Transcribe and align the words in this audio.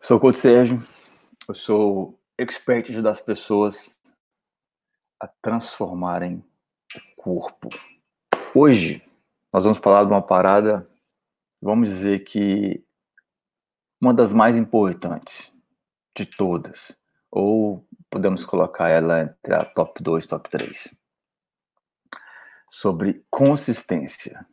Sou 0.00 0.16
o 0.16 0.20
Coach 0.20 0.38
Sérgio, 0.38 0.86
eu 1.48 1.54
sou 1.54 2.18
expert 2.38 2.86
de 2.86 2.92
ajudar 2.92 3.10
as 3.10 3.20
pessoas 3.20 4.00
a 5.20 5.26
transformarem 5.42 6.42
o 6.94 7.22
corpo. 7.22 7.68
Hoje 8.54 9.02
nós 9.52 9.64
vamos 9.64 9.78
falar 9.78 10.04
de 10.04 10.10
uma 10.10 10.22
parada, 10.22 10.88
vamos 11.60 11.88
dizer 11.88 12.20
que 12.20 12.82
uma 14.00 14.14
das 14.14 14.32
mais 14.32 14.56
importantes 14.56 15.52
de 16.16 16.24
todas, 16.24 16.96
ou 17.28 17.84
podemos 18.08 18.46
colocar 18.46 18.88
ela 18.88 19.22
entre 19.22 19.52
a 19.52 19.64
top 19.64 20.00
2 20.00 20.24
e 20.24 20.28
top 20.28 20.48
3. 20.48 20.96
Sobre 22.70 23.26
consistência. 23.28 24.46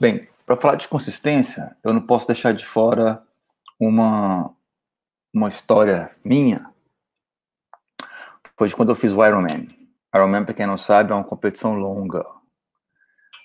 Bem, 0.00 0.28
para 0.46 0.56
falar 0.56 0.76
de 0.76 0.86
consistência, 0.86 1.76
eu 1.82 1.92
não 1.92 2.06
posso 2.06 2.28
deixar 2.28 2.54
de 2.54 2.64
fora 2.64 3.26
uma 3.78 4.53
uma 5.34 5.48
história 5.48 6.14
minha 6.24 6.72
foi 8.56 8.68
de 8.68 8.76
quando 8.76 8.90
eu 8.90 8.94
fiz 8.94 9.12
o 9.12 9.26
Ironman. 9.26 9.68
Ironman, 10.14 10.44
para 10.44 10.54
quem 10.54 10.64
não 10.64 10.76
sabe, 10.76 11.10
é 11.10 11.14
uma 11.14 11.24
competição 11.24 11.74
longa. 11.74 12.24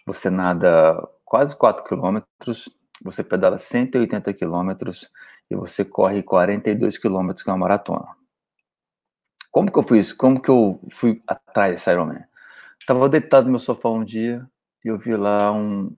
Você 0.06 0.30
nada 0.30 0.96
quase 1.26 1.56
4 1.56 1.84
quilômetros, 1.84 2.70
você 3.02 3.24
pedala 3.24 3.58
180 3.58 4.32
quilômetros 4.36 5.10
e 5.50 5.56
você 5.56 5.84
corre 5.84 6.22
42 6.22 7.00
quilômetros, 7.00 7.42
que 7.42 7.50
é 7.50 7.54
uma 7.54 7.60
maratona. 7.60 8.16
Como 9.50 9.72
que 9.72 9.80
eu 9.80 9.84
fiz? 9.84 10.14
Como 10.14 10.40
que 10.40 10.50
eu 10.50 10.80
fui 10.92 11.24
atrás 11.26 11.72
desse 11.72 11.90
Ironman? 11.90 12.24
Tava 12.86 13.10
deitado 13.10 13.46
no 13.46 13.52
meu 13.52 13.60
sofá 13.60 13.90
um 13.90 14.04
dia 14.04 14.48
e 14.86 14.90
eu 14.90 15.00
vi 15.00 15.16
lá 15.16 15.52
um, 15.52 15.86
um 15.88 15.96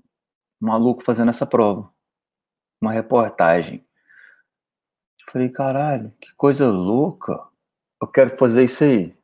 maluco 0.62 1.04
fazendo 1.04 1.30
essa 1.32 1.46
prova. 1.46 1.92
Uma 2.82 2.94
reportagem. 2.94 3.86
Falei, 5.32 5.48
caralho, 5.48 6.14
que 6.20 6.34
coisa 6.36 6.68
louca. 6.68 7.42
Eu 8.02 8.08
quero 8.08 8.38
fazer 8.38 8.66
isso 8.66 8.84
aí. 8.84 9.16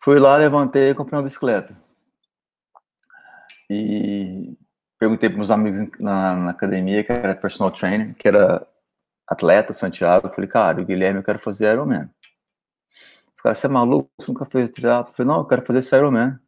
Fui 0.00 0.20
lá, 0.20 0.36
levantei 0.36 0.90
e 0.90 0.94
comprei 0.94 1.18
uma 1.18 1.24
bicicleta. 1.24 1.76
E 3.68 4.56
perguntei 4.96 5.28
para 5.28 5.38
meus 5.38 5.50
amigos 5.50 5.80
na, 5.98 6.36
na, 6.36 6.50
academia, 6.50 7.02
que 7.02 7.10
era 7.10 7.34
personal 7.34 7.72
trainer, 7.72 8.14
que 8.14 8.28
era 8.28 8.64
atleta, 9.26 9.72
Santiago. 9.72 10.28
Falei, 10.32 10.48
cara, 10.48 10.80
o 10.80 10.84
Guilherme, 10.84 11.18
eu 11.18 11.24
quero 11.24 11.40
fazer 11.40 11.72
Ironman. 11.72 12.08
Os 13.34 13.40
caras, 13.40 13.58
você 13.58 13.66
é 13.66 13.70
maluco? 13.70 14.08
Você 14.20 14.30
nunca 14.30 14.44
fez 14.44 14.70
triatlo? 14.70 15.12
Falei, 15.14 15.32
não, 15.32 15.40
eu 15.40 15.46
quero 15.46 15.66
fazer 15.66 15.80
esse 15.80 15.96
Ironman. 15.96 16.38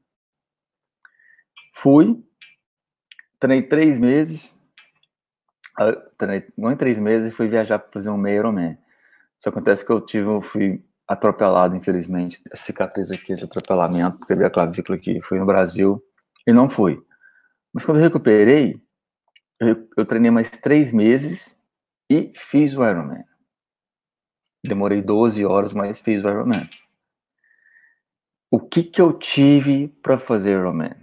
Fui, 1.75 2.23
treinei 3.41 3.67
três 3.67 3.99
meses, 3.99 4.57
não 6.57 6.71
em 6.71 6.77
três 6.77 6.99
meses, 6.99 7.35
fui 7.35 7.49
viajar 7.49 7.79
para 7.79 7.93
fazer 7.93 8.11
um 8.11 8.17
meio 8.17 8.41
Ironman. 8.41 8.79
Só 9.39 9.49
acontece 9.51 9.85
que 9.85 9.91
eu 9.91 10.01
tive, 10.01 10.27
eu 10.27 10.41
fui 10.43 10.85
atropelado, 11.09 11.75
infelizmente, 11.75 12.41
a 12.53 12.57
cicatriz 12.57 13.11
aqui 13.11 13.35
de 13.35 13.45
atropelamento, 13.45 14.25
quebrei 14.27 14.47
a 14.47 14.51
clavícula 14.51 14.97
aqui, 14.97 15.21
fui 15.23 15.39
no 15.39 15.47
Brasil 15.47 16.03
e 16.47 16.53
não 16.53 16.69
fui. 16.69 17.03
Mas 17.73 17.85
quando 17.85 17.99
eu 17.99 18.05
recuperei, 18.05 18.81
eu, 19.59 19.89
eu 19.97 20.05
treinei 20.05 20.31
mais 20.31 20.51
três 20.51 20.93
meses 20.93 21.59
e 22.09 22.33
fiz 22.37 22.77
o 22.77 22.85
Ironman. 22.85 23.25
Demorei 24.65 25.01
12 25.01 25.45
horas, 25.45 25.73
mas 25.73 26.01
fiz 26.01 26.23
o 26.23 26.29
Ironman. 26.29 26.69
O 28.51 28.61
que 28.61 28.83
que 28.83 29.01
eu 29.01 29.13
tive 29.13 29.89
para 30.03 30.19
fazer 30.19 30.59
Ironman? 30.59 30.95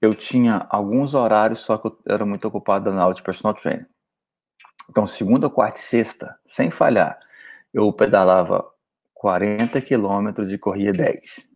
Eu 0.00 0.14
tinha 0.14 0.66
alguns 0.70 1.14
horários, 1.14 1.60
só 1.60 1.76
que 1.76 1.88
eu 1.88 1.98
era 2.06 2.24
muito 2.24 2.46
ocupado 2.46 2.92
na 2.92 3.02
aula 3.02 3.14
de 3.14 3.22
personal 3.22 3.54
trainer. 3.54 3.88
Então, 4.88 5.06
segunda, 5.06 5.50
quarta 5.50 5.78
e 5.78 5.82
sexta, 5.82 6.38
sem 6.46 6.70
falhar, 6.70 7.18
eu 7.74 7.92
pedalava 7.92 8.64
40 9.14 9.80
quilômetros 9.82 10.52
e 10.52 10.58
corria 10.58 10.92
10. 10.92 11.48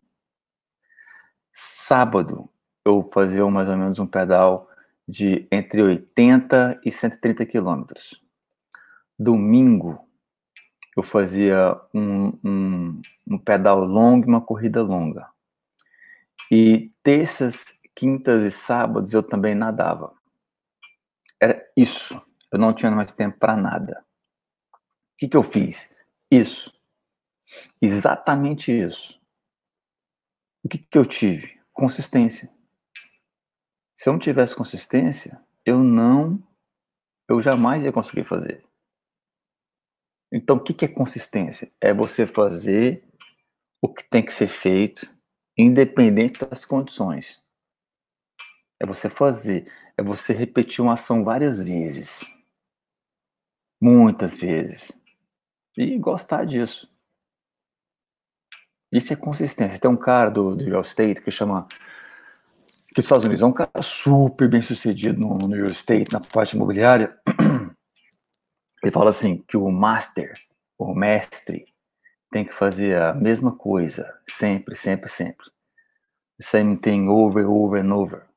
Sábado, 1.53 2.49
eu 2.85 3.09
fazia 3.13 3.45
mais 3.49 3.69
ou 3.69 3.77
menos 3.77 3.99
um 3.99 4.05
pedal 4.05 4.69
de 5.07 5.47
entre 5.51 5.81
80 5.81 6.81
e 6.85 6.91
130 6.91 7.45
quilômetros. 7.45 8.21
Domingo, 9.17 10.07
eu 10.95 11.03
fazia 11.03 11.79
um, 11.93 12.37
um, 12.43 13.01
um 13.27 13.37
pedal 13.37 13.83
longo 13.83 14.25
e 14.25 14.29
uma 14.29 14.41
corrida 14.41 14.81
longa. 14.81 15.27
E 16.51 16.91
terças 17.01 17.79
quintas 17.95 18.43
e 18.43 18.51
sábados 18.51 19.13
eu 19.13 19.23
também 19.23 19.55
nadava. 19.55 20.13
Era 21.41 21.69
isso. 21.75 22.21
Eu 22.51 22.59
não 22.59 22.73
tinha 22.73 22.91
mais 22.91 23.11
tempo 23.11 23.37
para 23.37 23.57
nada. 23.57 24.05
O 24.73 25.17
que, 25.17 25.27
que 25.27 25.37
eu 25.37 25.43
fiz? 25.43 25.89
Isso. 26.31 26.73
Exatamente 27.81 28.71
isso. 28.71 29.19
O 30.63 30.69
que, 30.69 30.77
que 30.77 30.97
eu 30.97 31.05
tive? 31.05 31.59
Consistência. 31.73 32.49
Se 33.95 34.07
eu 34.07 34.13
não 34.13 34.19
tivesse 34.19 34.55
consistência, 34.55 35.41
eu 35.65 35.79
não, 35.83 36.41
eu 37.29 37.41
jamais 37.41 37.83
ia 37.83 37.91
conseguir 37.91 38.23
fazer. 38.23 38.63
Então, 40.31 40.55
o 40.55 40.59
que, 40.59 40.73
que 40.73 40.85
é 40.85 40.87
consistência? 40.87 41.71
É 41.79 41.93
você 41.93 42.25
fazer 42.25 43.03
o 43.81 43.93
que 43.93 44.03
tem 44.09 44.23
que 44.23 44.33
ser 44.33 44.47
feito, 44.47 45.07
independente 45.57 46.39
das 46.39 46.65
condições. 46.65 47.42
É 48.79 48.85
você 48.85 49.09
fazer. 49.09 49.71
É 49.97 50.03
você 50.03 50.33
repetir 50.33 50.81
uma 50.81 50.93
ação 50.93 51.23
várias 51.23 51.63
vezes. 51.63 52.21
Muitas 53.81 54.37
vezes. 54.37 54.91
E 55.77 55.97
gostar 55.97 56.45
disso. 56.45 56.91
Isso 58.91 59.11
é 59.11 59.15
consistência. 59.15 59.79
Tem 59.79 59.89
um 59.89 59.97
cara 59.97 60.29
do, 60.29 60.55
do 60.55 60.63
real 60.63 60.81
estate 60.81 61.21
que 61.21 61.31
chama. 61.31 61.67
Que 62.93 62.99
os 62.99 63.05
Estados 63.05 63.25
Unidos 63.25 63.41
é 63.41 63.45
um 63.45 63.53
cara 63.53 63.81
super 63.81 64.47
bem 64.47 64.61
sucedido 64.61 65.19
no, 65.19 65.33
no 65.33 65.55
real 65.55 65.67
estate, 65.67 66.13
na 66.13 66.19
parte 66.19 66.55
imobiliária. 66.55 67.17
Ele 68.83 68.91
fala 68.91 69.09
assim: 69.09 69.43
que 69.47 69.57
o 69.57 69.71
master, 69.71 70.33
o 70.77 70.93
mestre, 70.93 71.65
tem 72.31 72.45
que 72.45 72.53
fazer 72.53 72.99
a 72.99 73.13
mesma 73.13 73.55
coisa 73.55 74.19
sempre, 74.29 74.75
sempre, 74.75 75.09
sempre. 75.09 75.51
Same 76.39 76.77
thing 76.77 77.07
over, 77.07 77.47
over 77.47 77.83
and 77.83 77.93
over 77.93 78.32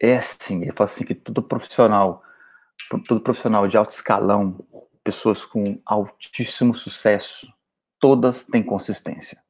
é 0.00 0.16
assim, 0.16 0.62
ele 0.62 0.72
fala 0.72 0.88
assim 0.88 1.04
que 1.04 1.14
todo 1.14 1.42
profissional, 1.42 2.22
todo 3.06 3.20
profissional 3.20 3.66
de 3.66 3.76
alto 3.76 3.90
escalão, 3.90 4.64
pessoas 5.02 5.44
com 5.44 5.80
altíssimo 5.84 6.74
sucesso, 6.74 7.52
todas 7.98 8.44
têm 8.44 8.62
consistência. 8.62 9.42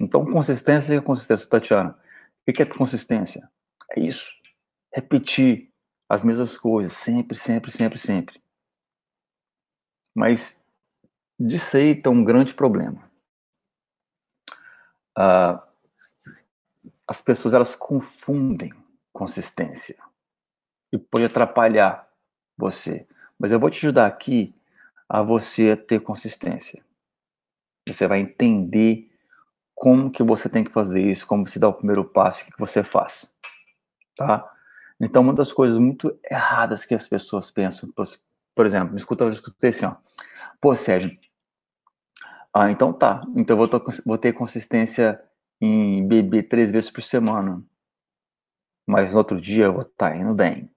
Então, 0.00 0.24
consistência 0.26 0.94
é 0.94 1.00
consistência, 1.00 1.48
Tatiana. 1.48 1.98
O 2.46 2.52
que 2.52 2.62
é 2.62 2.66
consistência? 2.66 3.48
É 3.92 4.00
isso. 4.00 4.30
Repetir 4.92 5.72
as 6.08 6.22
mesmas 6.22 6.58
coisas, 6.58 6.92
sempre, 6.92 7.38
sempre, 7.38 7.70
sempre, 7.70 7.98
sempre. 7.98 8.42
Mas 10.14 10.62
disso 11.38 11.76
aí 11.76 11.94
tem 11.94 12.12
um 12.12 12.24
grande 12.24 12.54
problema. 12.54 13.10
Uh, 15.16 15.62
as 17.06 17.20
pessoas 17.20 17.54
elas 17.54 17.76
confundem 17.76 18.72
consistência. 19.14 19.96
E 20.92 20.98
pode 20.98 21.24
atrapalhar 21.24 22.06
você. 22.58 23.06
Mas 23.38 23.52
eu 23.52 23.60
vou 23.60 23.70
te 23.70 23.78
ajudar 23.78 24.06
aqui 24.06 24.54
a 25.08 25.22
você 25.22 25.76
ter 25.76 26.00
consistência. 26.00 26.84
Você 27.88 28.06
vai 28.06 28.18
entender 28.18 29.10
como 29.74 30.10
que 30.10 30.22
você 30.22 30.48
tem 30.48 30.64
que 30.64 30.72
fazer 30.72 31.00
isso, 31.00 31.26
como 31.26 31.46
você 31.48 31.58
dá 31.58 31.68
o 31.68 31.74
primeiro 31.74 32.04
passo, 32.04 32.42
o 32.42 32.46
que 32.46 32.58
você 32.58 32.82
faz. 32.82 33.32
Tá? 34.16 34.50
Então, 35.00 35.22
uma 35.22 35.34
das 35.34 35.52
coisas 35.52 35.78
muito 35.78 36.18
erradas 36.30 36.84
que 36.84 36.94
as 36.94 37.08
pessoas 37.08 37.50
pensam, 37.50 37.92
por 38.54 38.66
exemplo, 38.66 38.92
me 38.92 38.98
escuta, 38.98 39.24
eu 39.24 39.30
escutei 39.30 39.70
assim, 39.70 39.86
ó. 39.86 39.96
Pô, 40.60 40.74
Sérgio, 40.74 41.16
ah, 42.52 42.70
então 42.70 42.92
tá. 42.92 43.22
Então 43.36 43.60
eu 43.60 43.68
vou 44.06 44.18
ter 44.18 44.32
consistência 44.32 45.20
em 45.60 46.06
beber 46.06 46.44
três 46.44 46.70
vezes 46.70 46.90
por 46.90 47.02
semana 47.02 47.62
mas 48.86 49.12
no 49.12 49.18
outro 49.18 49.40
dia 49.40 49.66
eu 49.66 49.72
vou 49.72 49.82
estar 49.82 50.10
tá 50.10 50.16
indo 50.16 50.34
bem. 50.34 50.70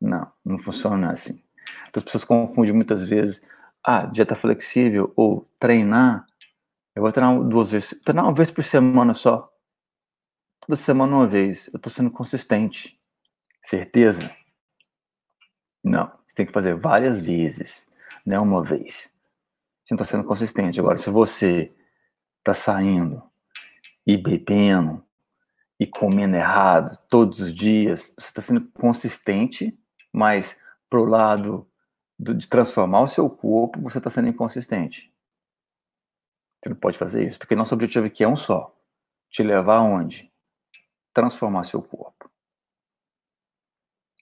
Não, 0.00 0.30
não 0.44 0.58
funciona 0.58 1.12
assim. 1.12 1.42
Então, 1.88 2.00
as 2.00 2.04
pessoas 2.04 2.24
confundem 2.24 2.72
muitas 2.72 3.02
vezes, 3.02 3.42
ah, 3.84 4.06
dieta 4.06 4.34
flexível 4.34 5.12
ou 5.16 5.48
treinar. 5.58 6.26
Eu 6.94 7.02
vou 7.02 7.12
treinar 7.12 7.38
duas 7.42 7.70
vezes, 7.70 8.00
treinar 8.04 8.24
uma 8.24 8.34
vez 8.34 8.50
por 8.50 8.64
semana 8.64 9.14
só. 9.14 9.52
Toda 10.60 10.76
semana 10.76 11.16
uma 11.16 11.26
vez. 11.26 11.68
Eu 11.68 11.76
estou 11.76 11.92
sendo 11.92 12.10
consistente. 12.10 12.98
Certeza? 13.62 14.34
Não, 15.82 16.10
você 16.26 16.34
tem 16.34 16.46
que 16.46 16.52
fazer 16.52 16.74
várias 16.74 17.20
vezes, 17.20 17.88
não 18.24 18.36
é 18.36 18.40
uma 18.40 18.62
vez. 18.62 19.14
Você 19.84 19.94
não 19.94 19.96
está 19.96 20.04
sendo 20.04 20.24
consistente. 20.24 20.78
Agora, 20.78 20.98
se 20.98 21.10
você 21.10 21.72
está 22.38 22.54
saindo 22.54 23.22
e 24.06 24.16
bebendo 24.16 25.04
e 25.80 25.86
comendo 25.86 26.36
errado 26.36 26.98
todos 27.08 27.40
os 27.40 27.54
dias, 27.54 28.12
você 28.18 28.26
está 28.28 28.42
sendo 28.42 28.70
consistente, 28.72 29.74
mas 30.12 30.60
pro 30.90 31.06
lado 31.06 31.66
de 32.18 32.46
transformar 32.46 33.00
o 33.00 33.06
seu 33.06 33.30
corpo, 33.30 33.80
você 33.80 33.96
está 33.96 34.10
sendo 34.10 34.28
inconsistente. 34.28 35.10
Você 36.60 36.68
não 36.68 36.76
pode 36.76 36.98
fazer 36.98 37.26
isso, 37.26 37.38
porque 37.38 37.56
nosso 37.56 37.72
objetivo 37.72 38.06
aqui 38.06 38.22
é 38.22 38.28
um 38.28 38.36
só: 38.36 38.76
te 39.30 39.42
levar 39.42 39.78
aonde? 39.78 40.30
Transformar 41.14 41.64
seu 41.64 41.82
corpo. 41.82 42.30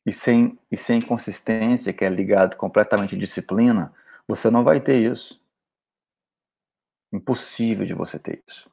E 0.07 0.13
sem, 0.13 0.57
e 0.71 0.77
sem 0.77 1.01
consistência, 1.01 1.93
que 1.93 2.05
é 2.05 2.09
ligado 2.09 2.57
completamente 2.57 3.17
à 3.17 3.19
disciplina, 3.19 3.93
você 4.29 4.49
não 4.49 4.63
vai 4.63 4.81
ter 4.81 5.03
isso. 5.03 5.43
Impossível 7.13 7.85
de 7.85 7.95
você 7.95 8.17
ter 8.17 8.45
isso. 8.47 8.71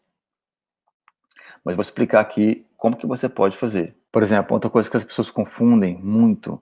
Mas 1.66 1.76
vou 1.76 1.82
explicar 1.82 2.20
aqui 2.20 2.66
como 2.78 2.96
que 2.96 3.08
você 3.08 3.28
pode 3.28 3.58
fazer. 3.58 3.98
Por 4.12 4.22
exemplo, 4.22 4.54
outra 4.54 4.70
coisa 4.70 4.90
que 4.90 4.96
as 4.96 5.04
pessoas 5.04 5.32
confundem 5.32 5.98
muito 5.98 6.62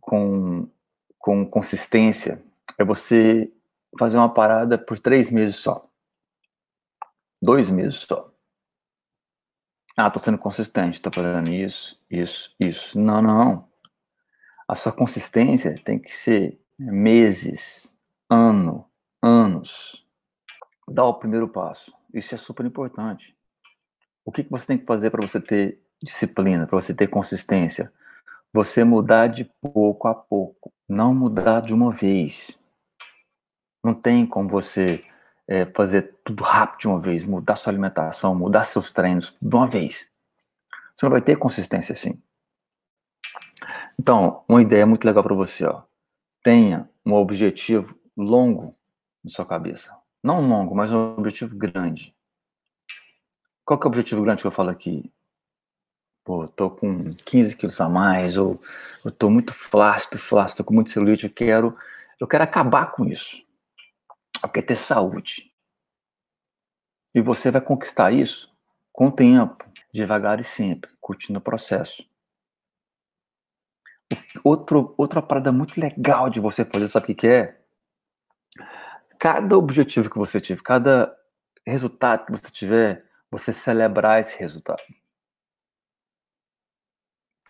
com, 0.00 0.68
com 1.16 1.46
consistência 1.46 2.42
é 2.76 2.84
você 2.84 3.50
fazer 3.96 4.18
uma 4.18 4.28
parada 4.28 4.76
por 4.76 4.98
três 4.98 5.30
meses 5.30 5.56
só. 5.56 5.88
Dois 7.40 7.70
meses 7.70 8.00
só. 8.00 8.34
Ah, 9.96 10.10
tô 10.10 10.18
sendo 10.18 10.38
consistente, 10.38 11.00
tô 11.00 11.10
fazendo 11.12 11.50
isso, 11.50 12.00
isso, 12.10 12.52
isso. 12.58 12.98
Não, 12.98 13.22
não. 13.22 13.68
A 14.66 14.74
sua 14.74 14.90
consistência 14.90 15.80
tem 15.84 16.00
que 16.00 16.12
ser 16.12 16.60
meses, 16.76 17.94
ano, 18.28 18.84
anos. 19.22 20.04
Dá 20.88 21.04
o 21.04 21.14
primeiro 21.14 21.48
passo. 21.48 21.94
Isso 22.12 22.34
é 22.34 22.38
super 22.38 22.66
importante. 22.66 23.33
O 24.24 24.32
que, 24.32 24.42
que 24.42 24.50
você 24.50 24.66
tem 24.66 24.78
que 24.78 24.86
fazer 24.86 25.10
para 25.10 25.26
você 25.26 25.40
ter 25.40 25.80
disciplina, 26.02 26.66
para 26.66 26.80
você 26.80 26.94
ter 26.94 27.08
consistência? 27.08 27.92
Você 28.52 28.84
mudar 28.84 29.26
de 29.26 29.44
pouco 29.60 30.08
a 30.08 30.14
pouco, 30.14 30.72
não 30.88 31.14
mudar 31.14 31.60
de 31.60 31.74
uma 31.74 31.90
vez. 31.90 32.58
Não 33.82 33.92
tem 33.92 34.24
como 34.26 34.48
você 34.48 35.04
é, 35.46 35.66
fazer 35.66 36.14
tudo 36.24 36.42
rápido 36.42 36.80
de 36.80 36.88
uma 36.88 37.00
vez, 37.00 37.24
mudar 37.24 37.56
sua 37.56 37.72
alimentação, 37.72 38.34
mudar 38.34 38.64
seus 38.64 38.90
treinos 38.90 39.36
de 39.40 39.54
uma 39.54 39.66
vez. 39.66 40.08
Você 40.94 41.04
não 41.04 41.10
vai 41.10 41.20
ter 41.20 41.36
consistência 41.36 41.92
assim. 41.92 42.20
Então, 43.98 44.44
uma 44.48 44.62
ideia 44.62 44.86
muito 44.86 45.04
legal 45.04 45.22
para 45.22 45.34
você, 45.34 45.64
ó. 45.64 45.82
Tenha 46.42 46.88
um 47.04 47.14
objetivo 47.14 47.98
longo 48.16 48.76
na 49.22 49.30
sua 49.30 49.44
cabeça. 49.44 49.94
Não 50.22 50.46
longo, 50.46 50.74
mas 50.74 50.92
um 50.92 51.16
objetivo 51.16 51.56
grande. 51.56 52.13
Qual 53.64 53.78
que 53.78 53.86
é 53.86 53.88
o 53.88 53.90
objetivo 53.90 54.22
grande 54.22 54.42
que 54.42 54.46
eu 54.46 54.52
falo 54.52 54.70
aqui? 54.70 55.10
Pô, 56.22 56.46
tô 56.48 56.70
com 56.70 57.14
15 57.14 57.56
quilos 57.56 57.80
a 57.80 57.88
mais, 57.88 58.36
ou 58.36 58.60
eu 59.04 59.10
tô 59.10 59.30
muito 59.30 59.52
flácido, 59.52 60.18
flácido, 60.18 60.58
tô 60.58 60.64
com 60.64 60.74
muito 60.74 60.90
celulite, 60.90 61.24
eu 61.24 61.32
quero, 61.32 61.76
eu 62.20 62.26
quero 62.26 62.44
acabar 62.44 62.92
com 62.92 63.04
isso. 63.04 63.42
Eu 64.42 64.48
quero 64.48 64.66
ter 64.66 64.76
saúde. 64.76 65.50
E 67.14 67.20
você 67.20 67.50
vai 67.50 67.60
conquistar 67.60 68.12
isso 68.12 68.52
com 68.92 69.08
o 69.08 69.12
tempo, 69.12 69.64
devagar 69.92 70.40
e 70.40 70.44
sempre, 70.44 70.90
curtindo 71.00 71.38
o 71.38 71.42
processo. 71.42 72.04
Outro, 74.42 74.94
outra 74.96 75.22
parada 75.22 75.50
muito 75.50 75.80
legal 75.80 76.28
de 76.28 76.40
você 76.40 76.64
fazer, 76.64 76.88
sabe 76.88 77.12
o 77.12 77.16
que 77.16 77.26
é? 77.26 77.60
Cada 79.18 79.56
objetivo 79.56 80.10
que 80.10 80.18
você 80.18 80.40
tiver, 80.40 80.62
cada 80.62 81.16
resultado 81.66 82.26
que 82.26 82.32
você 82.32 82.50
tiver, 82.50 83.04
você 83.34 83.52
celebrar 83.52 84.20
esse 84.20 84.38
resultado. 84.38 84.82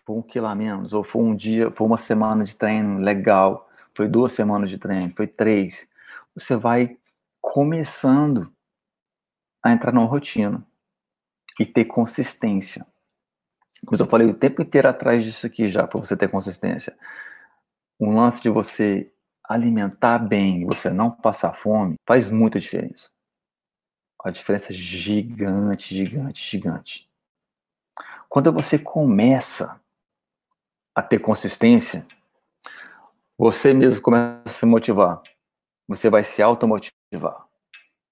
Foi 0.03 0.15
um 0.15 0.21
quilo 0.21 0.47
a 0.47 0.55
menos, 0.55 0.93
ou 0.93 1.03
foi 1.03 1.21
um 1.21 1.35
dia, 1.35 1.69
foi 1.71 1.85
uma 1.85 1.97
semana 1.97 2.43
de 2.43 2.55
treino 2.55 2.99
legal, 2.99 3.69
foi 3.93 4.07
duas 4.07 4.33
semanas 4.33 4.69
de 4.69 4.79
treino, 4.79 5.13
foi 5.15 5.27
três. 5.27 5.87
Você 6.33 6.55
vai 6.55 6.97
começando 7.39 8.51
a 9.63 9.71
entrar 9.71 9.91
numa 9.91 10.07
rotina 10.07 10.65
e 11.59 11.65
ter 11.65 11.85
consistência. 11.85 12.85
Mas 13.89 13.99
eu 13.99 14.07
falei 14.07 14.27
o 14.27 14.33
tempo 14.33 14.63
inteiro 14.63 14.89
atrás 14.89 15.23
disso 15.23 15.45
aqui 15.45 15.67
já, 15.67 15.85
para 15.85 15.99
você 15.99 16.17
ter 16.17 16.29
consistência. 16.29 16.97
Um 17.99 18.15
lance 18.15 18.41
de 18.41 18.49
você 18.49 19.11
alimentar 19.47 20.17
bem 20.17 20.63
e 20.63 20.65
você 20.65 20.89
não 20.89 21.11
passar 21.11 21.53
fome 21.53 21.95
faz 22.07 22.31
muita 22.31 22.59
diferença. 22.59 23.14
A 24.25 24.31
diferença 24.31 24.73
gigante, 24.73 25.93
gigante, 25.93 26.43
gigante. 26.43 27.07
Quando 28.27 28.51
você 28.51 28.79
começa 28.79 29.79
a 30.95 31.03
ter 31.03 31.19
consistência, 31.19 32.03
você 33.37 33.71
mesmo 33.71 34.01
começa 34.01 34.41
a 34.43 34.51
se 34.51 34.65
motivar. 34.65 35.21
Você 35.87 36.09
vai 36.09 36.23
se 36.23 36.41
automotivar. 36.41 37.47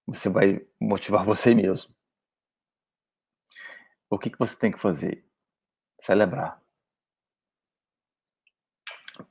Você 0.05 0.29
vai 0.29 0.63
motivar 0.79 1.25
você 1.25 1.55
mesmo. 1.55 1.91
O 4.07 4.19
que, 4.19 4.29
que 4.29 4.37
você 4.37 4.55
tem 4.55 4.71
que 4.71 4.79
fazer? 4.79 5.25
Celebrar. 5.99 6.61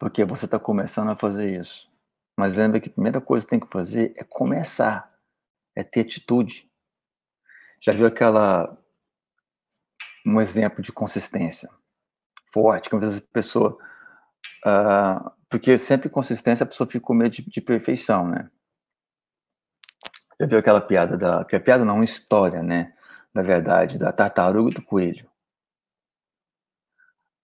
Porque 0.00 0.24
você 0.24 0.46
está 0.46 0.58
começando 0.58 1.12
a 1.12 1.16
fazer 1.16 1.60
isso. 1.60 1.88
Mas 2.36 2.54
lembra 2.54 2.80
que 2.80 2.88
a 2.88 2.92
primeira 2.92 3.20
coisa 3.20 3.46
que 3.46 3.50
tem 3.50 3.60
que 3.60 3.72
fazer 3.72 4.12
é 4.16 4.24
começar. 4.24 5.16
É 5.76 5.84
ter 5.84 6.00
atitude. 6.00 6.71
Já 7.82 7.92
viu 7.92 8.06
aquela 8.06 8.78
um 10.24 10.40
exemplo 10.40 10.80
de 10.80 10.92
consistência 10.92 11.68
forte, 12.46 12.88
que 12.88 12.96
vezes 12.96 13.18
a 13.18 13.32
pessoa 13.32 13.76
uh, 14.64 15.30
porque 15.48 15.76
sempre 15.76 16.08
consistência 16.08 16.64
a 16.64 16.66
pessoa 16.66 16.88
fica 16.88 17.04
com 17.04 17.12
medo 17.12 17.30
de, 17.30 17.42
de, 17.42 17.60
perfeição, 17.60 18.26
né? 18.28 18.50
Já 20.40 20.46
viu 20.46 20.58
aquela 20.58 20.80
piada 20.80 21.16
da 21.18 21.44
que 21.44 21.56
é 21.56 21.58
piada 21.58 21.84
não, 21.84 21.96
uma 21.96 22.04
história, 22.04 22.62
né? 22.62 22.94
Na 23.34 23.42
verdade, 23.42 23.98
da 23.98 24.12
tartaruga 24.12 24.70
e 24.70 24.74
do 24.74 24.82
coelho. 24.82 25.28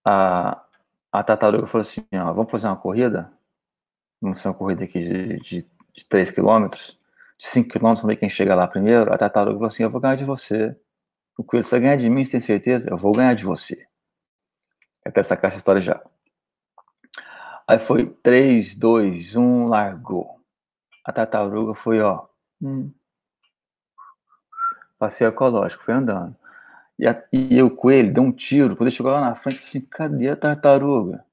A, 0.05 0.65
a 1.11 1.23
tartaruga 1.23 1.67
falou 1.67 1.81
assim, 1.81 2.05
ó, 2.13 2.33
vamos 2.33 2.51
fazer 2.51 2.67
uma 2.67 2.77
corrida? 2.77 3.31
Vamos 4.21 4.39
fazer 4.39 4.49
uma 4.49 4.57
corrida 4.57 4.83
aqui 4.85 4.99
de, 4.99 5.39
de, 5.39 5.69
de 5.93 6.05
3 6.07 6.31
quilômetros? 6.31 6.98
De 7.39 7.47
5 7.47 7.69
km, 7.69 7.81
vamos 7.81 8.03
ver 8.03 8.17
quem 8.17 8.29
chega 8.29 8.53
lá 8.53 8.67
primeiro. 8.67 9.13
A 9.13 9.17
tartaruga 9.17 9.55
falou 9.55 9.67
assim: 9.67 9.83
Eu 9.83 9.89
vou 9.89 10.01
ganhar 10.01 10.15
de 10.15 10.25
você. 10.25 10.75
O 11.37 11.43
coelho, 11.43 11.63
você 11.63 11.71
vai 11.71 11.79
ganhar 11.79 11.95
de 11.95 12.09
mim, 12.09 12.25
você 12.25 12.31
tem 12.33 12.41
certeza? 12.41 12.89
Eu 12.89 12.97
vou 12.97 13.13
ganhar 13.13 13.33
de 13.33 13.45
você. 13.45 13.87
Eu 15.05 15.11
quero 15.13 15.25
sacar 15.25 15.49
essa 15.49 15.57
história 15.57 15.81
já. 15.81 16.03
Aí 17.65 17.79
foi 17.79 18.07
3, 18.23 18.75
2, 18.75 19.35
1, 19.37 19.67
largou. 19.67 20.41
A 21.05 21.13
tartaruga 21.13 21.73
foi, 21.75 22.01
ó. 22.01 22.27
Hum, 22.61 22.91
passeio 24.97 25.29
ecológico, 25.29 25.83
foi 25.83 25.93
andando. 25.93 26.35
E, 26.99 27.07
a, 27.07 27.23
e 27.31 27.61
o 27.63 27.71
coelho 27.73 28.13
deu 28.13 28.23
um 28.23 28.31
tiro. 28.33 28.75
Quando 28.75 28.89
ele 28.89 28.95
chegou 28.95 29.11
lá 29.11 29.21
na 29.21 29.35
frente, 29.35 29.59
falou 29.59 29.69
assim: 29.69 29.81
cadê 29.81 30.29
a 30.29 30.35
tartaruga? 30.35 31.25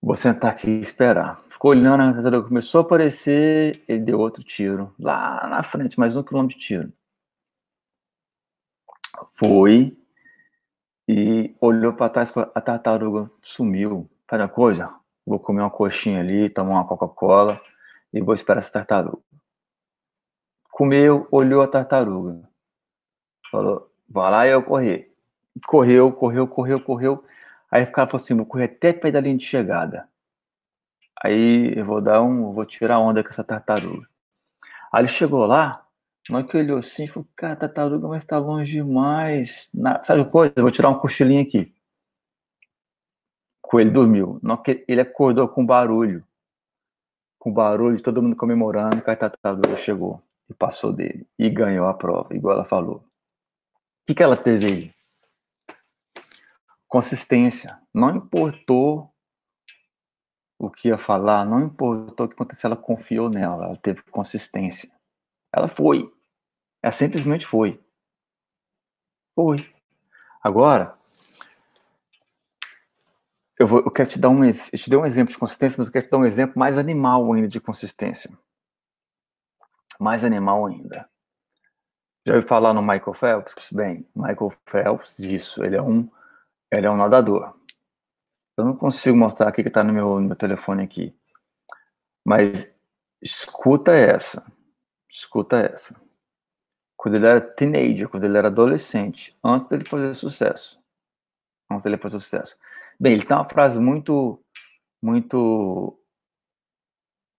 Vou 0.00 0.14
sentar 0.14 0.52
aqui 0.52 0.70
e 0.70 0.80
esperar. 0.80 1.42
Ficou 1.48 1.72
olhando, 1.72 2.02
a 2.02 2.12
tartaruga 2.12 2.48
começou 2.48 2.80
a 2.80 2.82
aparecer, 2.82 3.82
ele 3.88 4.00
deu 4.00 4.18
outro 4.18 4.44
tiro. 4.44 4.94
Lá 4.98 5.46
na 5.48 5.62
frente, 5.62 5.98
mais 5.98 6.14
um 6.14 6.22
quilômetro 6.22 6.56
de 6.56 6.64
tiro. 6.64 6.92
Foi 9.34 9.96
e 11.08 11.56
olhou 11.60 11.94
para 11.94 12.10
trás, 12.10 12.32
a 12.36 12.60
tartaruga 12.60 13.30
sumiu. 13.42 14.08
Faz 14.28 14.40
uma 14.40 14.48
coisa, 14.48 14.94
vou 15.26 15.40
comer 15.40 15.62
uma 15.62 15.70
coxinha 15.70 16.20
ali, 16.20 16.48
tomar 16.48 16.74
uma 16.74 16.86
Coca-Cola 16.86 17.60
e 18.12 18.20
vou 18.20 18.34
esperar 18.34 18.58
essa 18.58 18.70
tartaruga. 18.70 19.22
Comeu, 20.70 21.26
olhou 21.32 21.60
a 21.60 21.66
tartaruga. 21.66 22.48
Falou, 23.50 23.90
vai 24.08 24.30
lá 24.30 24.46
e 24.46 24.50
eu 24.50 24.62
correr. 24.62 25.12
Correu, 25.66 26.12
correu, 26.12 26.46
correu, 26.46 26.80
correu. 26.80 27.24
Aí 27.70 27.82
o 27.84 27.92
cara 27.92 28.08
falou 28.08 28.22
assim: 28.22 28.34
vou 28.34 28.46
correr 28.46 28.64
até 28.64 28.92
perto 28.92 29.14
da 29.14 29.20
linha 29.20 29.36
de 29.36 29.44
chegada. 29.44 30.08
Aí 31.22 31.74
eu 31.76 31.84
vou 31.84 32.00
dar 32.00 32.22
um. 32.22 32.52
Vou 32.52 32.64
tirar 32.64 32.98
onda 32.98 33.22
com 33.22 33.30
essa 33.30 33.44
tartaruga. 33.44 34.08
Aí 34.92 35.02
ele 35.02 35.08
chegou 35.08 35.44
lá, 35.46 35.86
na 36.30 36.38
hora 36.38 36.46
que 36.46 36.56
olhou 36.56 36.78
assim, 36.78 37.06
falou: 37.06 37.28
cara, 37.36 37.56
tartaruga, 37.56 38.08
mas 38.08 38.24
tá 38.24 38.38
longe 38.38 38.72
demais. 38.72 39.70
Na, 39.74 40.02
sabe 40.02 40.24
coisa? 40.30 40.52
Eu 40.56 40.62
vou 40.62 40.70
tirar 40.72 40.88
um 40.90 40.98
cochilinho 40.98 41.42
aqui. 41.42 41.74
Com 43.62 43.80
ele 43.80 43.90
dormiu. 43.90 44.38
Na 44.42 44.56
que 44.56 44.84
ele 44.88 45.00
acordou 45.00 45.48
com 45.48 45.64
barulho. 45.64 46.24
Com 47.38 47.52
barulho, 47.52 48.02
todo 48.02 48.22
mundo 48.22 48.36
comemorando 48.36 49.02
que 49.02 49.10
a 49.10 49.16
tartaruga 49.16 49.76
chegou 49.76 50.22
e 50.48 50.54
passou 50.54 50.92
dele. 50.92 51.26
E 51.38 51.48
ganhou 51.50 51.86
a 51.86 51.94
prova, 51.94 52.34
igual 52.34 52.54
ela 52.54 52.64
falou. 52.64 52.96
O 52.96 54.06
que, 54.06 54.14
que 54.14 54.22
ela 54.22 54.36
teve 54.36 54.66
aí? 54.66 54.97
Consistência. 56.88 57.80
Não 57.94 58.16
importou 58.16 59.14
o 60.58 60.70
que 60.70 60.88
ia 60.88 60.98
falar, 60.98 61.44
não 61.44 61.60
importou 61.60 62.26
o 62.26 62.28
que 62.28 62.34
aconteceu, 62.34 62.68
ela 62.68 62.76
confiou 62.76 63.28
nela, 63.28 63.66
ela 63.66 63.76
teve 63.76 64.02
consistência. 64.10 64.90
Ela 65.54 65.68
foi. 65.68 66.12
Ela 66.82 66.90
simplesmente 66.90 67.46
foi. 67.46 67.80
Foi. 69.36 69.72
Agora, 70.42 70.98
eu, 73.58 73.66
vou, 73.66 73.80
eu 73.80 73.90
quero 73.90 74.08
te 74.08 74.18
dar 74.18 74.30
um, 74.30 74.44
eu 74.44 74.52
te 74.52 74.90
dei 74.90 74.98
um 74.98 75.06
exemplo 75.06 75.32
de 75.32 75.38
consistência, 75.38 75.76
mas 75.78 75.88
eu 75.88 75.92
quero 75.92 76.06
te 76.06 76.10
dar 76.10 76.18
um 76.18 76.26
exemplo 76.26 76.58
mais 76.58 76.76
animal 76.76 77.32
ainda 77.32 77.48
de 77.48 77.60
consistência. 77.60 78.30
Mais 80.00 80.24
animal 80.24 80.66
ainda. 80.66 81.08
Já 82.26 82.34
ouviu 82.34 82.48
falar 82.48 82.74
no 82.74 82.82
Michael 82.82 83.14
Phelps? 83.14 83.68
Bem, 83.72 84.08
Michael 84.14 84.52
Phelps, 84.66 85.16
disso, 85.16 85.64
ele 85.64 85.76
é 85.76 85.82
um, 85.82 86.08
ele 86.72 86.86
é 86.86 86.90
um 86.90 86.96
nadador. 86.96 87.54
Eu 88.56 88.64
não 88.64 88.76
consigo 88.76 89.16
mostrar 89.16 89.48
aqui 89.48 89.62
que 89.62 89.68
está 89.68 89.84
no 89.84 89.92
meu, 89.92 90.20
no 90.20 90.28
meu 90.28 90.36
telefone 90.36 90.82
aqui. 90.82 91.16
Mas 92.24 92.76
escuta 93.22 93.92
essa. 93.92 94.44
Escuta 95.08 95.58
essa. 95.58 96.00
Quando 96.96 97.14
ele 97.14 97.26
era 97.26 97.40
teenager, 97.40 98.08
quando 98.08 98.24
ele 98.24 98.36
era 98.36 98.48
adolescente, 98.48 99.38
antes 99.42 99.68
dele 99.68 99.84
fazer 99.84 100.12
sucesso. 100.14 100.82
Antes 101.70 101.84
dele 101.84 101.96
fazer 101.96 102.18
sucesso. 102.18 102.56
Bem, 102.98 103.12
ele 103.12 103.24
tem 103.24 103.36
uma 103.36 103.48
frase 103.48 103.78
muito, 103.80 104.42
muito, 105.00 105.96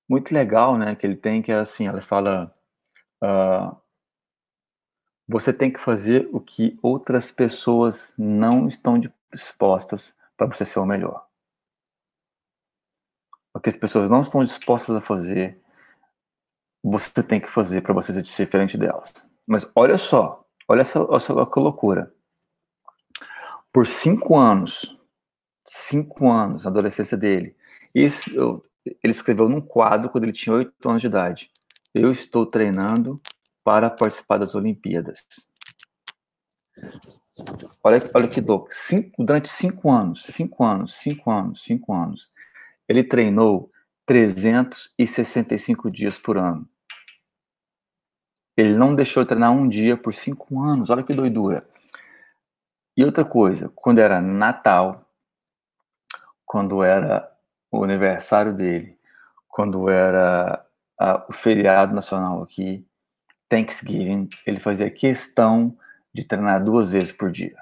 muito 0.09 0.33
legal, 0.33 0.77
né? 0.77 0.95
Que 0.95 1.05
ele 1.05 1.17
tem, 1.17 1.41
que 1.41 1.51
é 1.51 1.55
assim, 1.55 1.87
ela 1.87 1.99
fala, 1.99 2.53
uh, 3.21 3.75
você 5.27 5.51
tem 5.51 5.71
que 5.71 5.79
fazer 5.79 6.29
o 6.31 6.39
que 6.39 6.79
outras 6.81 7.29
pessoas 7.29 8.13
não 8.17 8.67
estão 8.67 8.97
dispostas 9.33 10.15
para 10.35 10.47
você 10.47 10.65
ser 10.65 10.79
o 10.79 10.85
melhor. 10.85 11.25
O 13.53 13.59
que 13.59 13.69
as 13.69 13.77
pessoas 13.77 14.09
não 14.09 14.21
estão 14.21 14.43
dispostas 14.43 14.95
a 14.95 15.01
fazer, 15.01 15.61
você 16.83 17.21
tem 17.23 17.41
que 17.41 17.49
fazer 17.49 17.81
para 17.81 17.93
você 17.93 18.13
ser 18.13 18.21
diferente 18.21 18.77
delas. 18.77 19.11
Mas 19.45 19.69
olha 19.75 19.97
só, 19.97 20.45
olha 20.67 20.81
essa, 20.81 20.99
essa 21.11 21.33
loucura. 21.33 22.13
Por 23.73 23.85
cinco 23.85 24.37
anos, 24.37 24.97
cinco 25.65 26.29
anos, 26.31 26.63
na 26.63 26.71
adolescência 26.71 27.17
dele. 27.17 27.55
Isso, 27.93 28.29
eu, 28.35 28.63
ele 28.85 29.11
escreveu 29.11 29.49
num 29.49 29.61
quadro 29.61 30.09
quando 30.09 30.23
ele 30.23 30.33
tinha 30.33 30.55
oito 30.55 30.89
anos 30.89 31.01
de 31.01 31.07
idade. 31.07 31.51
Eu 31.93 32.11
estou 32.11 32.45
treinando 32.45 33.19
para 33.63 33.89
participar 33.89 34.37
das 34.37 34.55
Olimpíadas. 34.55 35.25
Olha, 37.83 38.11
olha 38.13 38.27
que 38.27 38.41
louco. 38.41 38.67
Cinco, 38.71 39.23
durante 39.23 39.49
cinco 39.49 39.91
anos, 39.91 40.23
cinco 40.25 40.63
anos, 40.63 40.95
cinco 40.95 41.31
anos, 41.31 41.63
cinco 41.63 41.93
anos, 41.93 42.29
ele 42.87 43.03
treinou 43.03 43.71
365 44.05 45.91
dias 45.91 46.17
por 46.17 46.37
ano. 46.37 46.67
Ele 48.57 48.75
não 48.75 48.95
deixou 48.95 49.23
de 49.23 49.29
treinar 49.29 49.51
um 49.51 49.67
dia 49.67 49.95
por 49.95 50.13
cinco 50.13 50.61
anos. 50.61 50.89
Olha 50.89 51.03
que 51.03 51.13
doidura. 51.13 51.67
E 52.97 53.05
outra 53.05 53.23
coisa, 53.23 53.71
quando 53.75 53.99
era 53.99 54.19
Natal, 54.19 55.09
quando 56.45 56.83
era 56.83 57.31
o 57.71 57.83
aniversário 57.83 58.53
dele, 58.53 58.97
quando 59.47 59.87
era 59.87 60.65
a, 60.99 61.25
o 61.29 61.31
feriado 61.31 61.93
nacional 61.93 62.41
aqui, 62.41 62.85
Thanksgiving, 63.47 64.27
ele 64.45 64.59
fazia 64.59 64.89
questão 64.89 65.77
de 66.19 66.27
treinar 66.27 66.63
duas 66.63 66.91
vezes 66.91 67.11
por 67.11 67.31
dia. 67.31 67.57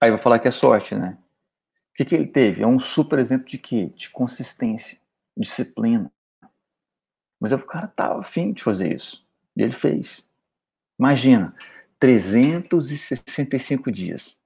Aí 0.00 0.10
vou 0.10 0.18
falar 0.18 0.38
que 0.38 0.48
é 0.48 0.50
sorte, 0.50 0.94
né? 0.94 1.18
O 1.90 1.96
que, 1.96 2.04
que 2.04 2.14
ele 2.14 2.26
teve? 2.26 2.62
É 2.62 2.66
um 2.66 2.78
super 2.78 3.18
exemplo 3.18 3.46
de 3.46 3.58
quê? 3.58 3.86
De 3.96 4.10
consistência, 4.10 4.98
disciplina. 5.36 6.12
Mas 7.40 7.52
o 7.52 7.58
cara 7.58 7.88
tava 7.88 8.20
afim 8.20 8.52
de 8.52 8.62
fazer 8.62 8.94
isso. 8.94 9.26
E 9.56 9.62
ele 9.62 9.72
fez. 9.72 10.28
Imagina, 10.98 11.54
365 11.98 13.90
dias. 13.90 14.38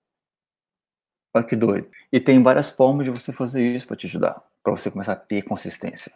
Olha 1.34 1.44
que 1.44 1.56
doido. 1.56 1.90
E 2.12 2.20
tem 2.20 2.42
várias 2.42 2.70
formas 2.70 3.04
de 3.04 3.10
você 3.10 3.32
fazer 3.32 3.76
isso 3.76 3.86
para 3.86 3.96
te 3.96 4.06
ajudar, 4.06 4.42
para 4.62 4.72
você 4.72 4.90
começar 4.90 5.12
a 5.12 5.16
ter 5.16 5.42
consistência. 5.42 6.12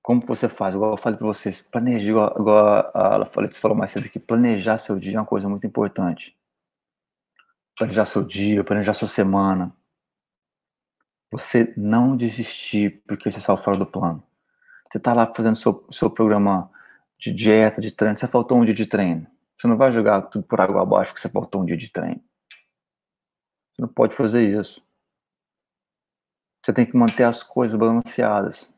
Como 0.00 0.24
você 0.24 0.48
faz? 0.48 0.74
Igual 0.74 0.92
eu 0.92 0.96
falei 0.96 1.18
para 1.18 1.26
vocês, 1.26 1.60
planejar, 1.60 2.08
igual, 2.08 2.36
igual 2.38 2.66
a, 2.94 3.22
a 3.22 3.26
falou 3.52 3.76
mais 3.76 3.90
cedo 3.90 4.06
aqui, 4.06 4.18
planejar 4.18 4.78
seu 4.78 4.98
dia 4.98 5.16
é 5.16 5.20
uma 5.20 5.26
coisa 5.26 5.48
muito 5.48 5.66
importante. 5.66 6.36
Planejar 7.76 8.04
seu 8.04 8.24
dia, 8.24 8.62
planejar 8.62 8.94
sua 8.94 9.08
semana. 9.08 9.74
Você 11.30 11.72
não 11.76 12.16
desistir 12.16 13.02
porque 13.06 13.30
você 13.30 13.40
saiu 13.40 13.56
fora 13.56 13.76
do 13.76 13.86
plano. 13.86 14.22
Você 14.90 14.98
está 14.98 15.14
lá 15.14 15.26
fazendo 15.34 15.56
seu, 15.56 15.86
seu 15.90 16.10
programa 16.10 16.70
de 17.18 17.32
dieta, 17.32 17.80
de 17.80 17.90
treino, 17.90 18.18
você 18.18 18.26
faltou 18.26 18.58
um 18.58 18.64
dia 18.64 18.74
de 18.74 18.84
treino. 18.84 19.26
Você 19.58 19.68
não 19.68 19.76
vai 19.76 19.92
jogar 19.92 20.22
tudo 20.22 20.44
por 20.44 20.60
água 20.60 20.82
abaixo 20.82 21.12
porque 21.12 21.20
você 21.20 21.28
faltou 21.28 21.62
um 21.62 21.64
dia 21.64 21.76
de 21.76 21.88
treino. 21.88 22.20
Você 23.72 23.82
não 23.82 23.88
pode 23.88 24.14
fazer 24.14 24.42
isso. 24.42 24.82
Você 26.64 26.72
tem 26.72 26.84
que 26.84 26.96
manter 26.96 27.24
as 27.24 27.42
coisas 27.42 27.78
balanceadas. 27.78 28.71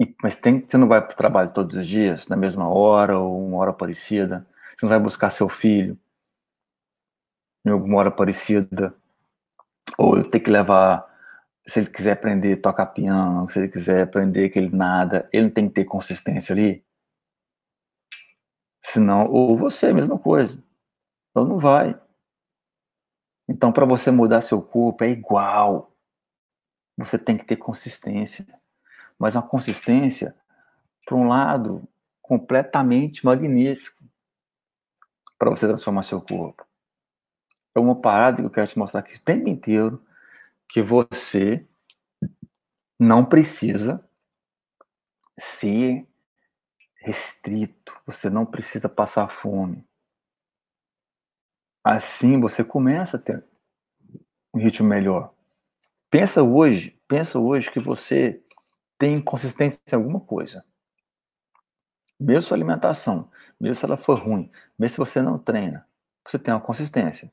E, 0.00 0.14
mas 0.22 0.36
tem, 0.36 0.60
você 0.66 0.76
não 0.76 0.88
vai 0.88 1.00
para 1.00 1.12
o 1.12 1.16
trabalho 1.16 1.52
todos 1.52 1.76
os 1.76 1.86
dias, 1.86 2.26
na 2.28 2.36
mesma 2.36 2.68
hora 2.68 3.18
ou 3.18 3.46
uma 3.46 3.58
hora 3.58 3.72
parecida. 3.72 4.46
Você 4.76 4.84
não 4.86 4.90
vai 4.90 4.98
buscar 4.98 5.30
seu 5.30 5.48
filho 5.48 5.98
em 7.64 7.70
alguma 7.70 7.98
hora 7.98 8.10
parecida. 8.10 8.94
Ou 9.98 10.22
ter 10.24 10.40
que 10.40 10.50
levar, 10.50 11.06
se 11.66 11.80
ele 11.80 11.90
quiser 11.90 12.12
aprender 12.12 12.56
tocar 12.56 12.86
piano, 12.86 13.48
se 13.50 13.58
ele 13.58 13.68
quiser 13.68 14.02
aprender 14.02 14.50
que 14.50 14.58
ele 14.58 14.74
nada, 14.74 15.28
ele 15.32 15.44
não 15.44 15.50
tem 15.50 15.68
que 15.68 15.74
ter 15.74 15.84
consistência 15.84 16.52
ali. 16.52 16.84
Senão, 18.82 19.26
ou 19.30 19.56
você, 19.56 19.86
a 19.86 19.94
mesma 19.94 20.18
coisa. 20.18 20.62
Então 21.30 21.44
não 21.44 21.58
vai. 21.58 21.98
Então, 23.48 23.72
para 23.72 23.84
você 23.84 24.10
mudar 24.10 24.40
seu 24.40 24.62
corpo 24.62 25.04
é 25.04 25.08
igual. 25.08 25.92
Você 26.96 27.18
tem 27.18 27.36
que 27.36 27.44
ter 27.44 27.56
consistência. 27.56 28.46
Mas 29.24 29.34
uma 29.34 29.48
consistência, 29.48 30.36
por 31.06 31.16
um 31.16 31.28
lado, 31.28 31.88
completamente 32.20 33.24
magnífico 33.24 34.04
para 35.38 35.48
você 35.48 35.66
transformar 35.66 36.02
seu 36.02 36.20
corpo. 36.20 36.62
É 37.74 37.80
uma 37.80 37.98
parada 37.98 38.36
que 38.36 38.42
eu 38.42 38.50
quero 38.50 38.68
te 38.68 38.78
mostrar 38.78 39.00
aqui 39.00 39.16
o 39.16 39.22
tempo 39.22 39.48
inteiro 39.48 40.06
que 40.68 40.82
você 40.82 41.66
não 43.00 43.24
precisa 43.24 44.06
ser 45.38 46.06
restrito, 46.96 47.98
você 48.04 48.28
não 48.28 48.44
precisa 48.44 48.90
passar 48.90 49.30
fome. 49.30 49.88
Assim 51.82 52.38
você 52.38 52.62
começa 52.62 53.16
a 53.16 53.20
ter 53.20 53.42
um 54.52 54.58
ritmo 54.58 54.86
melhor. 54.86 55.32
Pensa 56.10 56.42
hoje, 56.42 57.00
pensa 57.08 57.38
hoje 57.38 57.70
que 57.70 57.80
você 57.80 58.43
tem 58.98 59.20
consistência 59.20 59.80
em 59.92 59.94
alguma 59.94 60.20
coisa. 60.20 60.64
Mesmo 62.18 62.42
sua 62.42 62.56
alimentação, 62.56 63.30
mesmo 63.60 63.74
se 63.74 63.84
ela 63.84 63.96
for 63.96 64.18
ruim, 64.18 64.50
mesmo 64.78 64.94
se 64.94 64.98
você 64.98 65.20
não 65.20 65.38
treina, 65.38 65.86
você 66.26 66.38
tem 66.38 66.54
uma 66.54 66.60
consistência. 66.60 67.32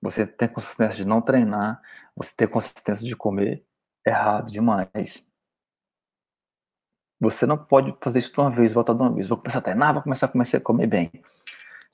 Você 0.00 0.26
tem 0.26 0.48
consistência 0.48 0.96
de 0.96 1.06
não 1.06 1.20
treinar, 1.20 1.82
você 2.14 2.32
tem 2.34 2.46
consistência 2.48 3.06
de 3.06 3.16
comer 3.16 3.64
errado 4.06 4.50
demais. 4.50 5.26
Você 7.20 7.46
não 7.46 7.58
pode 7.58 7.96
fazer 8.00 8.20
isso 8.20 8.32
de 8.32 8.40
uma 8.40 8.50
vez, 8.50 8.72
voltar 8.72 8.94
de 8.94 9.00
uma 9.00 9.12
vez. 9.12 9.28
Vou 9.28 9.36
começar 9.36 9.58
a 9.58 9.62
treinar, 9.62 9.92
vou 9.92 10.02
começar 10.02 10.26
a 10.26 10.28
começar 10.28 10.58
a 10.58 10.60
comer 10.60 10.86
bem. 10.86 11.10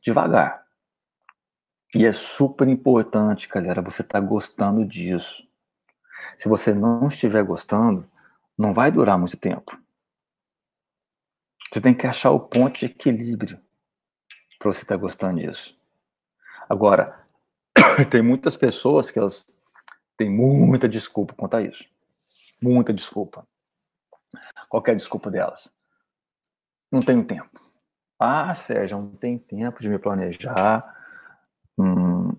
Devagar. 0.02 0.64
E 1.94 2.04
é 2.04 2.12
super 2.12 2.68
importante, 2.68 3.48
galera, 3.48 3.80
você 3.80 4.02
estar 4.02 4.20
tá 4.20 4.26
gostando 4.26 4.84
disso. 4.84 5.48
Se 6.36 6.48
você 6.48 6.74
não 6.74 7.08
estiver 7.08 7.42
gostando, 7.42 8.06
não 8.56 8.72
vai 8.72 8.90
durar 8.90 9.18
muito 9.18 9.36
tempo. 9.36 9.78
Você 11.72 11.80
tem 11.80 11.94
que 11.94 12.06
achar 12.06 12.30
o 12.30 12.40
ponto 12.40 12.78
de 12.78 12.86
equilíbrio 12.86 13.60
para 14.58 14.72
você 14.72 14.82
estar 14.82 14.94
tá 14.94 15.00
gostando 15.00 15.40
disso. 15.40 15.76
Agora, 16.68 17.26
tem 18.10 18.22
muitas 18.22 18.56
pessoas 18.56 19.10
que 19.10 19.18
elas 19.18 19.44
têm 20.16 20.30
muita 20.30 20.88
desculpa 20.88 21.34
quanto 21.34 21.56
a 21.56 21.62
isso. 21.62 21.84
Muita 22.62 22.92
desculpa. 22.92 23.46
Qualquer 24.68 24.92
é 24.92 24.96
desculpa 24.96 25.30
delas. 25.30 25.72
Não 26.90 27.00
tenho 27.00 27.24
tempo. 27.24 27.60
Ah, 28.18 28.54
Sérgio, 28.54 28.98
não 28.98 29.16
tem 29.16 29.36
tempo 29.36 29.80
de 29.82 29.88
me 29.88 29.98
planejar 29.98 30.94
Hum, 31.78 32.36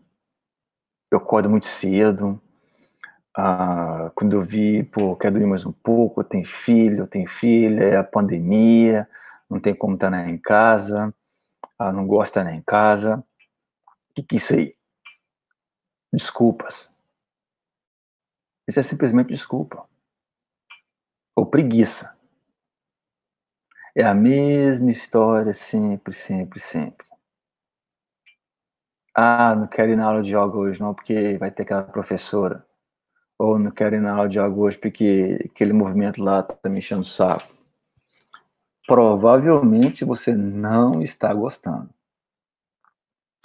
eu 1.12 1.18
acordo 1.18 1.50
muito 1.50 1.66
cedo. 1.66 2.42
Ah, 3.38 4.12
quando 4.16 4.34
eu 4.38 4.42
vi, 4.42 4.82
pô, 4.84 5.14
quero 5.16 5.34
dormir 5.34 5.50
mais 5.50 5.66
um 5.66 5.72
pouco, 5.72 6.24
tenho 6.24 6.48
filho, 6.48 7.06
tenho 7.06 7.28
filha, 7.28 7.84
é 7.84 7.98
a 7.98 8.04
pandemia, 8.04 9.10
não 9.50 9.60
tem 9.60 9.76
como 9.76 9.96
estar 9.96 10.30
em 10.30 10.38
casa, 10.38 11.14
ah, 11.78 11.92
não 11.92 12.08
gosta 12.08 12.40
estar 12.40 12.54
em 12.54 12.62
casa. 12.62 13.18
O 13.88 14.14
que, 14.16 14.24
que 14.24 14.36
é 14.36 14.38
isso 14.38 14.54
aí? 14.54 14.76
Desculpas. 16.14 16.90
Isso 18.68 18.80
é 18.80 18.84
simplesmente 18.84 19.28
desculpa. 19.28 19.86
Ou 21.36 21.46
preguiça. 21.46 22.16
É 23.94 24.04
a 24.04 24.14
mesma 24.14 24.92
história 24.92 25.54
sempre, 25.54 26.14
sempre, 26.14 26.60
sempre. 26.60 27.06
Ah, 29.14 29.54
não 29.56 29.68
quero 29.68 29.92
ir 29.92 29.98
na 29.98 30.06
aula 30.06 30.24
de 30.24 30.32
yoga 30.34 30.58
hoje 30.58 30.80
não, 30.80 30.94
porque 30.94 31.38
vai 31.38 31.52
ter 31.52 31.64
aquela 31.64 31.84
professora. 31.84 32.66
Ou 33.38 33.60
não 33.60 33.72
quero 33.72 33.96
ir 33.96 34.02
na 34.02 34.14
aula 34.14 34.30
de 34.30 34.40
hoje 34.40 34.78
porque 34.78 35.40
aquele 35.46 35.74
movimento 35.74 36.24
lá 36.24 36.42
tá 36.42 36.70
me 36.70 36.80
enchendo 36.80 37.02
o 37.02 37.06
saco. 37.06 37.54
Provavelmente 38.88 40.06
você 40.06 40.34
não 40.34 41.02
está 41.02 41.34
gostando. 41.34 41.90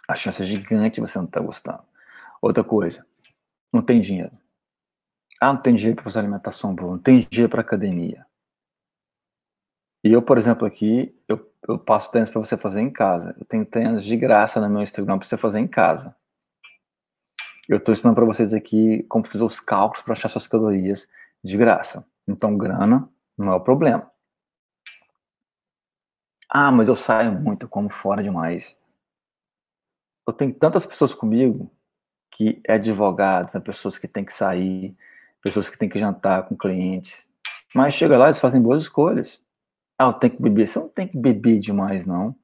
A 0.06 0.14
chance 0.14 0.42
é 0.42 0.44
gigante 0.44 1.00
você 1.00 1.18
não 1.18 1.24
estar 1.24 1.40
tá 1.40 1.46
gostando. 1.46 1.82
Outra 2.42 2.62
coisa, 2.62 3.06
não 3.72 3.82
tem 3.82 4.00
dinheiro. 4.00 4.32
Ah, 5.40 5.52
não 5.52 5.62
tem 5.62 5.74
dinheiro 5.74 5.96
para 5.96 6.04
fazer 6.04 6.18
alimentação 6.18 6.74
boa, 6.74 6.92
não 6.92 6.98
tem 6.98 7.20
dinheiro 7.20 7.50
para 7.50 7.62
academia. 7.62 8.26
E 10.04 10.12
eu, 10.12 10.22
por 10.22 10.38
exemplo, 10.38 10.66
aqui, 10.66 11.14
eu, 11.28 11.50
eu 11.68 11.78
passo 11.78 12.10
tênis 12.10 12.30
para 12.30 12.40
você 12.40 12.56
fazer 12.56 12.80
em 12.80 12.90
casa. 12.90 13.34
Eu 13.38 13.44
tenho 13.44 13.64
tênis 13.64 14.04
de 14.04 14.16
graça 14.16 14.60
no 14.60 14.68
meu 14.68 14.82
Instagram 14.82 15.18
para 15.18 15.26
você 15.26 15.36
fazer 15.36 15.60
em 15.60 15.68
casa. 15.68 16.16
Eu 17.70 17.76
estou 17.76 17.92
ensinando 17.92 18.16
para 18.16 18.24
vocês 18.24 18.52
aqui 18.52 19.04
como 19.04 19.24
fazer 19.24 19.44
os 19.44 19.60
cálculos 19.60 20.02
para 20.02 20.12
achar 20.12 20.28
suas 20.28 20.48
calorias 20.48 21.08
de 21.40 21.56
graça. 21.56 22.04
Então, 22.26 22.58
grana 22.58 23.08
não 23.38 23.52
é 23.52 23.54
o 23.54 23.60
problema. 23.60 24.10
Ah, 26.48 26.72
mas 26.72 26.88
eu 26.88 26.96
saio 26.96 27.30
muito, 27.30 27.68
como 27.68 27.88
fora 27.88 28.24
demais. 28.24 28.76
Eu 30.26 30.32
tenho 30.32 30.52
tantas 30.52 30.84
pessoas 30.84 31.14
comigo 31.14 31.70
que 32.28 32.60
é 32.66 32.74
advogados, 32.74 33.54
né, 33.54 33.60
pessoas 33.60 33.96
que 33.96 34.08
têm 34.08 34.24
que 34.24 34.34
sair, 34.34 34.96
pessoas 35.40 35.70
que 35.70 35.78
têm 35.78 35.88
que 35.88 35.96
jantar 35.96 36.48
com 36.48 36.56
clientes. 36.56 37.30
Mas 37.72 37.94
chega 37.94 38.18
lá, 38.18 38.24
eles 38.24 38.40
fazem 38.40 38.60
boas 38.60 38.82
escolhas. 38.82 39.40
Ah, 39.96 40.06
eu 40.06 40.14
tenho 40.14 40.34
que 40.34 40.42
beber. 40.42 40.66
Você 40.66 40.76
não 40.80 40.88
tem 40.88 41.06
que 41.06 41.16
beber 41.16 41.60
demais, 41.60 42.04
não. 42.04 42.34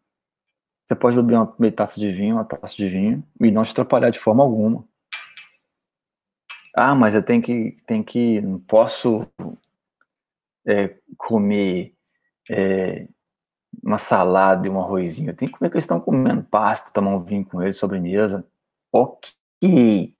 Você 0.84 0.94
pode 0.94 1.16
beber 1.16 1.34
uma 1.34 1.52
meia 1.58 1.72
taça 1.72 1.98
de 1.98 2.12
vinho, 2.12 2.36
uma 2.36 2.44
taça 2.44 2.76
de 2.76 2.88
vinho, 2.88 3.26
e 3.40 3.50
não 3.50 3.64
te 3.64 3.72
atrapalhar 3.72 4.10
de 4.10 4.20
forma 4.20 4.44
alguma. 4.44 4.86
Ah, 6.78 6.94
mas 6.94 7.14
eu 7.14 7.22
tenho 7.22 7.40
que, 7.40 7.74
tenho 7.86 8.04
que 8.04 8.38
não 8.42 8.60
posso 8.60 9.26
é, 10.66 10.98
comer 11.16 11.94
é, 12.50 13.08
uma 13.82 13.96
salada 13.96 14.66
e 14.66 14.70
um 14.70 14.78
arrozinho. 14.78 15.30
Eu 15.30 15.36
tenho 15.36 15.50
que 15.50 15.56
comer 15.58 15.70
que 15.70 15.76
eles 15.76 15.84
estão 15.84 15.98
comendo 15.98 16.44
pasta, 16.44 16.92
tomar 16.92 17.12
um 17.16 17.24
vinho 17.24 17.46
com 17.46 17.62
eles, 17.62 17.78
sobremesa. 17.78 18.46
Ok. 18.92 20.14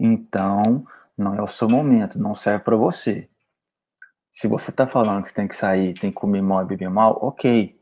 Então, 0.00 0.86
não 1.18 1.34
é 1.34 1.42
o 1.42 1.46
seu 1.46 1.68
momento, 1.68 2.18
não 2.18 2.34
serve 2.34 2.64
para 2.64 2.76
você. 2.76 3.28
Se 4.32 4.48
você 4.48 4.70
está 4.70 4.86
falando 4.86 5.22
que 5.22 5.28
você 5.28 5.34
tem 5.34 5.48
que 5.48 5.56
sair, 5.56 5.92
tem 5.92 6.10
que 6.10 6.16
comer 6.16 6.40
mal 6.40 6.62
e 6.62 6.66
beber 6.66 6.88
mal, 6.88 7.18
ok. 7.22 7.78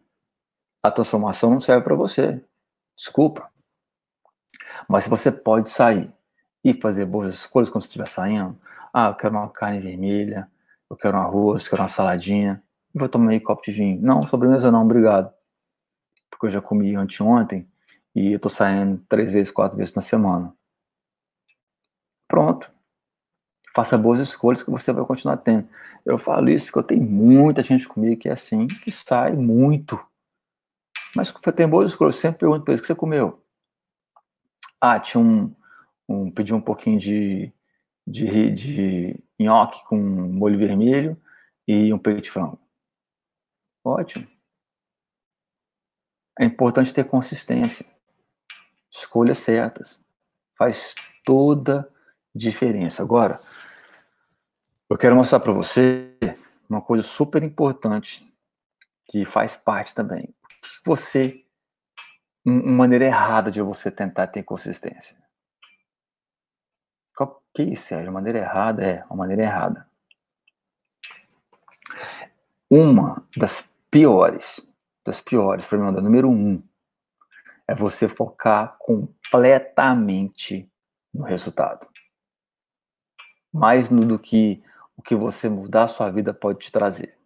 A 0.82 0.90
transformação 0.90 1.50
não 1.50 1.60
serve 1.60 1.84
para 1.84 1.94
você. 1.94 2.44
Desculpa. 2.96 3.48
Mas 4.88 5.06
você 5.06 5.30
pode 5.30 5.70
sair 5.70 6.12
e 6.64 6.72
fazer 6.72 7.04
boas 7.04 7.34
escolhas 7.34 7.68
quando 7.68 7.84
estiver 7.84 8.08
saindo, 8.08 8.58
ah, 8.92 9.08
eu 9.08 9.14
quero 9.14 9.34
uma 9.34 9.48
carne 9.50 9.80
vermelha, 9.80 10.48
eu 10.88 10.96
quero 10.96 11.16
um 11.16 11.20
arroz, 11.20 11.64
eu 11.64 11.70
quero 11.70 11.82
uma 11.82 11.88
saladinha, 11.88 12.62
vou 12.94 13.08
tomar 13.08 13.32
um 13.32 13.40
copo 13.40 13.62
de 13.62 13.72
vinho. 13.72 14.00
Não, 14.00 14.26
sobremesa 14.26 14.70
não, 14.70 14.82
obrigado. 14.82 15.32
Porque 16.30 16.46
eu 16.46 16.50
já 16.50 16.60
comi 16.60 16.96
anteontem 16.96 17.68
e 18.14 18.32
eu 18.32 18.40
tô 18.40 18.48
saindo 18.48 19.04
três 19.08 19.32
vezes, 19.32 19.52
quatro 19.52 19.76
vezes 19.76 19.94
na 19.94 20.02
semana. 20.02 20.54
Pronto. 22.28 22.72
Faça 23.74 23.98
boas 23.98 24.20
escolhas 24.20 24.62
que 24.62 24.70
você 24.70 24.92
vai 24.92 25.04
continuar 25.04 25.36
tendo. 25.38 25.68
Eu 26.06 26.18
falo 26.18 26.48
isso 26.48 26.66
porque 26.66 26.78
eu 26.78 26.82
tenho 26.84 27.02
muita 27.02 27.62
gente 27.62 27.88
comigo 27.88 28.20
que 28.20 28.28
é 28.28 28.32
assim, 28.32 28.66
que 28.66 28.92
sai 28.92 29.32
muito. 29.32 29.98
Mas 31.16 31.32
tem 31.54 31.68
boas 31.68 31.90
escolhas. 31.90 32.14
Eu 32.14 32.20
sempre 32.20 32.40
pergunto 32.40 32.64
para 32.64 32.72
eles, 32.72 32.80
o 32.80 32.82
que 32.82 32.86
você 32.86 32.94
comeu? 32.94 33.42
Ah, 34.80 35.00
tinha 35.00 35.20
um, 35.20 35.52
um 36.08 36.30
pedi 36.30 36.52
um 36.54 36.60
pouquinho 36.60 36.98
de, 36.98 37.52
de, 38.06 38.50
de 38.50 39.24
nhoque 39.38 39.84
com 39.84 39.96
molho 39.96 40.58
vermelho 40.58 41.20
e 41.66 41.92
um 41.92 41.98
peito 41.98 42.22
de 42.22 42.30
frango. 42.30 42.58
Ótimo. 43.84 44.26
É 46.38 46.44
importante 46.44 46.92
ter 46.92 47.04
consistência. 47.04 47.86
Escolhas 48.90 49.38
certas. 49.38 50.00
Faz 50.56 50.94
toda 51.24 51.88
diferença. 52.34 53.02
Agora, 53.02 53.38
eu 54.90 54.98
quero 54.98 55.16
mostrar 55.16 55.40
para 55.40 55.52
você 55.52 56.16
uma 56.68 56.80
coisa 56.80 57.02
super 57.02 57.42
importante 57.42 58.22
que 59.06 59.24
faz 59.24 59.56
parte 59.56 59.94
também. 59.94 60.34
Você, 60.84 61.44
uma 62.44 62.78
maneira 62.78 63.04
errada 63.04 63.50
de 63.50 63.60
você 63.60 63.90
tentar 63.90 64.26
ter 64.28 64.42
consistência. 64.42 65.16
Qual 67.14 67.42
que 67.54 67.62
é 67.62 67.64
isso, 67.66 67.86
Sérgio? 67.86 68.12
Maneira 68.12 68.38
errada 68.38 68.84
é 68.84 69.04
uma 69.04 69.16
maneira 69.16 69.42
errada. 69.42 69.88
Uma 72.68 73.24
das 73.36 73.72
piores, 73.90 74.66
das 75.04 75.20
piores, 75.20 75.66
para 75.66 75.78
mim, 75.78 75.92
da 75.92 76.00
número 76.00 76.28
um, 76.28 76.60
é 77.68 77.74
você 77.74 78.08
focar 78.08 78.76
completamente 78.78 80.70
no 81.12 81.22
resultado. 81.22 81.86
Mais 83.52 83.88
no 83.90 84.04
do 84.04 84.18
que 84.18 84.62
o 84.96 85.02
que 85.02 85.14
você 85.14 85.48
mudar 85.48 85.84
a 85.84 85.88
sua 85.88 86.10
vida 86.10 86.34
pode 86.34 86.58
te 86.58 86.72
trazer. 86.72 87.16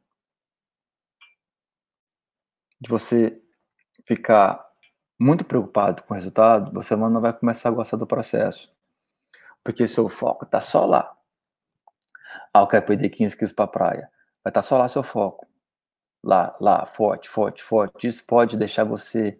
De 2.80 2.88
você 2.88 3.42
ficar 4.06 4.68
muito 5.18 5.44
preocupado 5.44 6.02
com 6.02 6.12
o 6.12 6.16
resultado, 6.16 6.72
você 6.72 6.94
não 6.94 7.20
vai 7.20 7.32
começar 7.32 7.70
a 7.70 7.72
gostar 7.72 7.96
do 7.96 8.06
processo. 8.06 8.70
Porque 9.68 9.86
seu 9.86 10.08
foco 10.08 10.46
está 10.46 10.62
só 10.62 10.86
lá. 10.86 11.14
Ah, 12.54 12.60
eu 12.60 12.66
quero 12.66 12.86
perder 12.86 13.10
15 13.10 13.36
quilos 13.36 13.52
para 13.52 13.66
a 13.66 13.68
praia. 13.68 14.10
Vai 14.42 14.50
estar 14.50 14.52
tá 14.52 14.62
só 14.62 14.78
lá 14.78 14.88
seu 14.88 15.02
foco 15.02 15.46
lá, 16.24 16.56
lá, 16.58 16.86
forte, 16.86 17.28
forte, 17.28 17.62
forte. 17.62 18.06
Isso 18.06 18.24
pode 18.24 18.56
deixar 18.56 18.84
você 18.84 19.38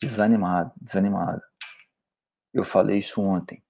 desanimado, 0.00 0.72
desanimado. 0.80 1.42
Eu 2.54 2.62
falei 2.62 2.98
isso 2.98 3.20
ontem. 3.20 3.60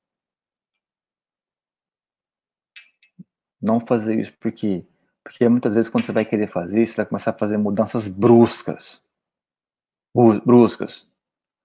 Não 3.58 3.80
fazer 3.80 4.20
isso 4.20 4.36
porque 4.38 4.86
porque 5.24 5.48
muitas 5.48 5.74
vezes 5.74 5.90
quando 5.90 6.04
você 6.04 6.12
vai 6.12 6.26
querer 6.26 6.48
fazer 6.48 6.82
isso, 6.82 6.92
você 6.92 6.96
vai 6.98 7.06
começar 7.06 7.30
a 7.30 7.38
fazer 7.38 7.56
mudanças 7.56 8.06
bruscas. 8.08 9.02
Bruscas. 10.14 11.08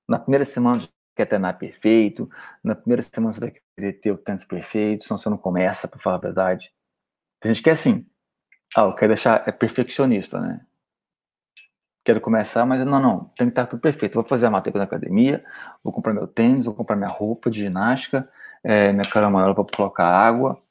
Na 0.08 0.18
primeira 0.18 0.46
semana 0.46 0.80
quer 1.16 1.26
treinar 1.26 1.58
perfeito, 1.58 2.30
na 2.64 2.76
primeira 2.76 3.02
semana 3.02 3.34
você 3.34 3.40
vai 3.40 3.54
querer 3.76 3.94
ter 3.94 4.12
o 4.12 4.18
tênis 4.18 4.46
perfeito, 4.46 5.06
senão 5.06 5.18
você 5.18 5.30
não 5.30 5.38
começa, 5.38 5.88
para 5.88 6.00
falar 6.00 6.18
a 6.18 6.20
verdade. 6.20 6.72
Tem 7.40 7.54
gente 7.54 7.64
que 7.64 7.70
é 7.70 7.74
assim. 7.74 8.06
Ah, 8.76 8.84
eu 8.84 8.96
quero 8.96 9.14
deixar, 9.14 9.44
é 9.48 9.52
perfeccionista, 9.52 10.40
né? 10.40 10.66
quero 12.04 12.20
começar, 12.20 12.66
mas 12.66 12.86
não, 12.86 13.00
não, 13.00 13.26
tem 13.38 13.48
que 13.48 13.52
estar 13.52 13.66
tudo 13.66 13.80
perfeito. 13.80 14.16
Vou 14.16 14.24
fazer 14.24 14.46
a 14.48 14.52
matrícula 14.52 14.84
na 14.84 14.88
academia, 14.88 15.44
vou 15.84 15.94
comprar 15.94 16.14
meu 16.14 16.28
tênis, 16.28 16.66
vou 16.66 16.74
comprar 16.74 16.96
minha 16.96 17.10
roupa 17.10 17.50
de 17.50 17.60
ginástica, 17.62 18.30
é, 18.64 18.92
minha 18.92 19.10
caramanhola 19.10 19.56
para 19.56 19.66
colocar 19.76 20.06
água, 20.06 20.62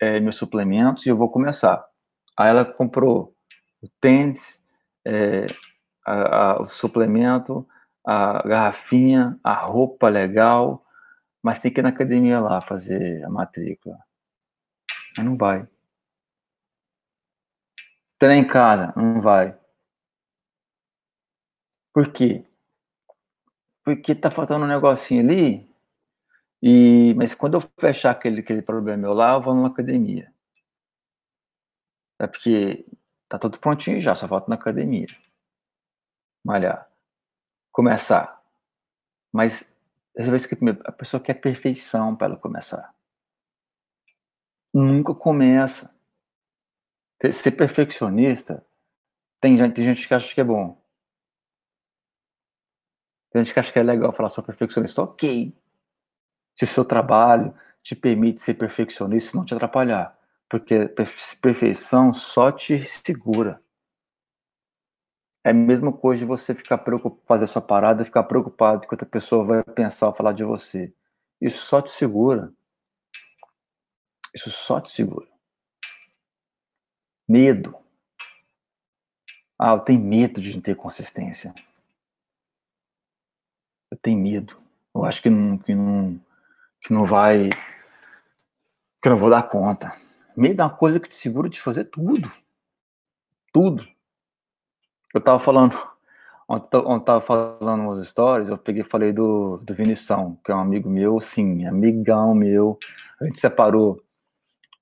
é, 0.00 0.20
meus 0.20 0.36
suplementos 0.36 1.06
e 1.06 1.08
eu 1.08 1.16
vou 1.16 1.30
começar. 1.30 1.84
Aí 2.36 2.50
ela 2.50 2.64
comprou 2.64 3.34
o 3.82 3.88
tênis, 4.00 4.64
é, 5.06 5.46
a, 6.06 6.36
a, 6.36 6.62
o 6.62 6.66
suplemento, 6.66 7.66
a 8.04 8.42
garrafinha, 8.46 9.38
a 9.44 9.54
roupa 9.54 10.08
legal, 10.08 10.84
mas 11.42 11.58
tem 11.60 11.72
que 11.72 11.80
ir 11.80 11.82
na 11.82 11.90
academia 11.90 12.40
lá 12.40 12.60
fazer 12.60 13.24
a 13.24 13.30
matrícula. 13.30 13.98
Mas 15.16 15.26
não 15.26 15.36
vai. 15.36 15.66
Treinar 18.18 18.38
em 18.44 18.46
casa, 18.48 18.92
não 18.96 19.20
vai. 19.20 19.54
Por 21.92 22.12
quê? 22.12 22.44
Porque 23.84 24.14
tá 24.14 24.30
faltando 24.30 24.64
um 24.64 24.68
negocinho 24.68 25.20
ali, 25.24 25.68
e, 26.62 27.14
mas 27.16 27.34
quando 27.34 27.54
eu 27.54 27.62
fechar 27.80 28.12
aquele, 28.12 28.40
aquele 28.40 28.62
problema 28.62 28.98
meu 29.02 29.12
lá, 29.14 29.34
eu 29.34 29.42
vou 29.42 29.54
numa 29.54 29.68
academia. 29.68 30.32
É 32.18 32.26
porque 32.26 32.86
tá 33.28 33.38
tudo 33.38 33.58
prontinho 33.58 34.00
já, 34.00 34.14
só 34.14 34.28
falta 34.28 34.48
na 34.48 34.54
academia. 34.54 35.06
Malhar. 36.44 36.91
Começar. 37.72 38.40
Mas 39.32 39.74
às 40.16 40.28
vezes 40.28 40.46
que 40.46 40.56
a 40.84 40.92
pessoa 40.92 41.22
quer 41.22 41.34
perfeição 41.34 42.14
para 42.14 42.28
ela 42.28 42.36
começar. 42.36 42.94
Nunca 44.72 45.14
começa. 45.14 45.92
Ser 47.32 47.52
perfeccionista, 47.52 48.66
tem 49.40 49.56
gente, 49.56 49.74
tem 49.74 49.84
gente 49.84 50.08
que 50.08 50.14
acha 50.14 50.34
que 50.34 50.40
é 50.40 50.44
bom. 50.44 50.76
Tem 53.30 53.42
gente 53.42 53.54
que 53.54 53.60
acha 53.60 53.72
que 53.72 53.78
é 53.78 53.82
legal 53.82 54.12
falar 54.12 54.28
sou 54.28 54.42
perfeccionista. 54.42 55.02
Ok. 55.02 55.56
Se 56.56 56.64
o 56.64 56.66
seu 56.66 56.84
trabalho 56.84 57.56
te 57.82 57.96
permite 57.96 58.40
ser 58.40 58.54
perfeccionista, 58.54 59.36
não 59.36 59.44
te 59.44 59.54
atrapalhar. 59.54 60.18
Porque 60.48 60.88
perfeição 61.40 62.12
só 62.12 62.52
te 62.52 62.82
segura. 62.84 63.61
É 65.44 65.50
a 65.50 65.54
mesma 65.54 65.92
coisa 65.92 66.20
de 66.20 66.24
você 66.24 66.54
ficar 66.54 66.78
preocupado, 66.78 67.22
fazer 67.26 67.44
a 67.44 67.48
sua 67.48 67.62
parada, 67.62 68.04
ficar 68.04 68.22
preocupado 68.22 68.86
que 68.86 68.94
outra 68.94 69.06
pessoa 69.06 69.44
vai 69.44 69.62
pensar 69.64 70.08
ou 70.08 70.14
falar 70.14 70.32
de 70.32 70.44
você. 70.44 70.94
Isso 71.40 71.66
só 71.66 71.82
te 71.82 71.90
segura. 71.90 72.52
Isso 74.34 74.50
só 74.50 74.80
te 74.80 74.90
segura. 74.90 75.26
Medo. 77.28 77.76
Ah, 79.58 79.72
eu 79.72 79.80
tenho 79.80 80.00
medo 80.00 80.40
de 80.40 80.54
não 80.54 80.60
ter 80.60 80.76
consistência. 80.76 81.54
Eu 83.90 83.98
tenho 83.98 84.18
medo. 84.18 84.60
Eu 84.94 85.04
acho 85.04 85.20
que 85.20 85.28
não, 85.28 85.58
que 85.58 85.74
não, 85.74 86.20
que 86.80 86.92
não 86.92 87.04
vai. 87.04 87.48
que 89.00 89.08
eu 89.08 89.10
não 89.10 89.18
vou 89.18 89.30
dar 89.30 89.42
conta. 89.48 89.92
Medo 90.36 90.62
é 90.62 90.64
uma 90.64 90.76
coisa 90.76 91.00
que 91.00 91.08
te 91.08 91.14
segura 91.14 91.48
de 91.48 91.60
fazer 91.60 91.84
tudo. 91.86 92.32
Tudo. 93.52 93.91
Eu 95.14 95.20
tava 95.20 95.38
falando, 95.38 95.76
ontem, 96.48 96.76
ontem 96.78 97.04
tava 97.04 97.20
falando 97.20 97.82
umas 97.82 98.06
stories, 98.06 98.48
eu 98.48 98.56
peguei 98.56 98.82
falei 98.82 99.12
do, 99.12 99.58
do 99.58 99.74
Vinição, 99.74 100.38
que 100.44 100.50
é 100.50 100.54
um 100.54 100.60
amigo 100.60 100.88
meu, 100.88 101.20
sim, 101.20 101.66
amigão 101.66 102.34
meu. 102.34 102.78
A 103.20 103.24
gente 103.26 103.38
separou 103.38 104.02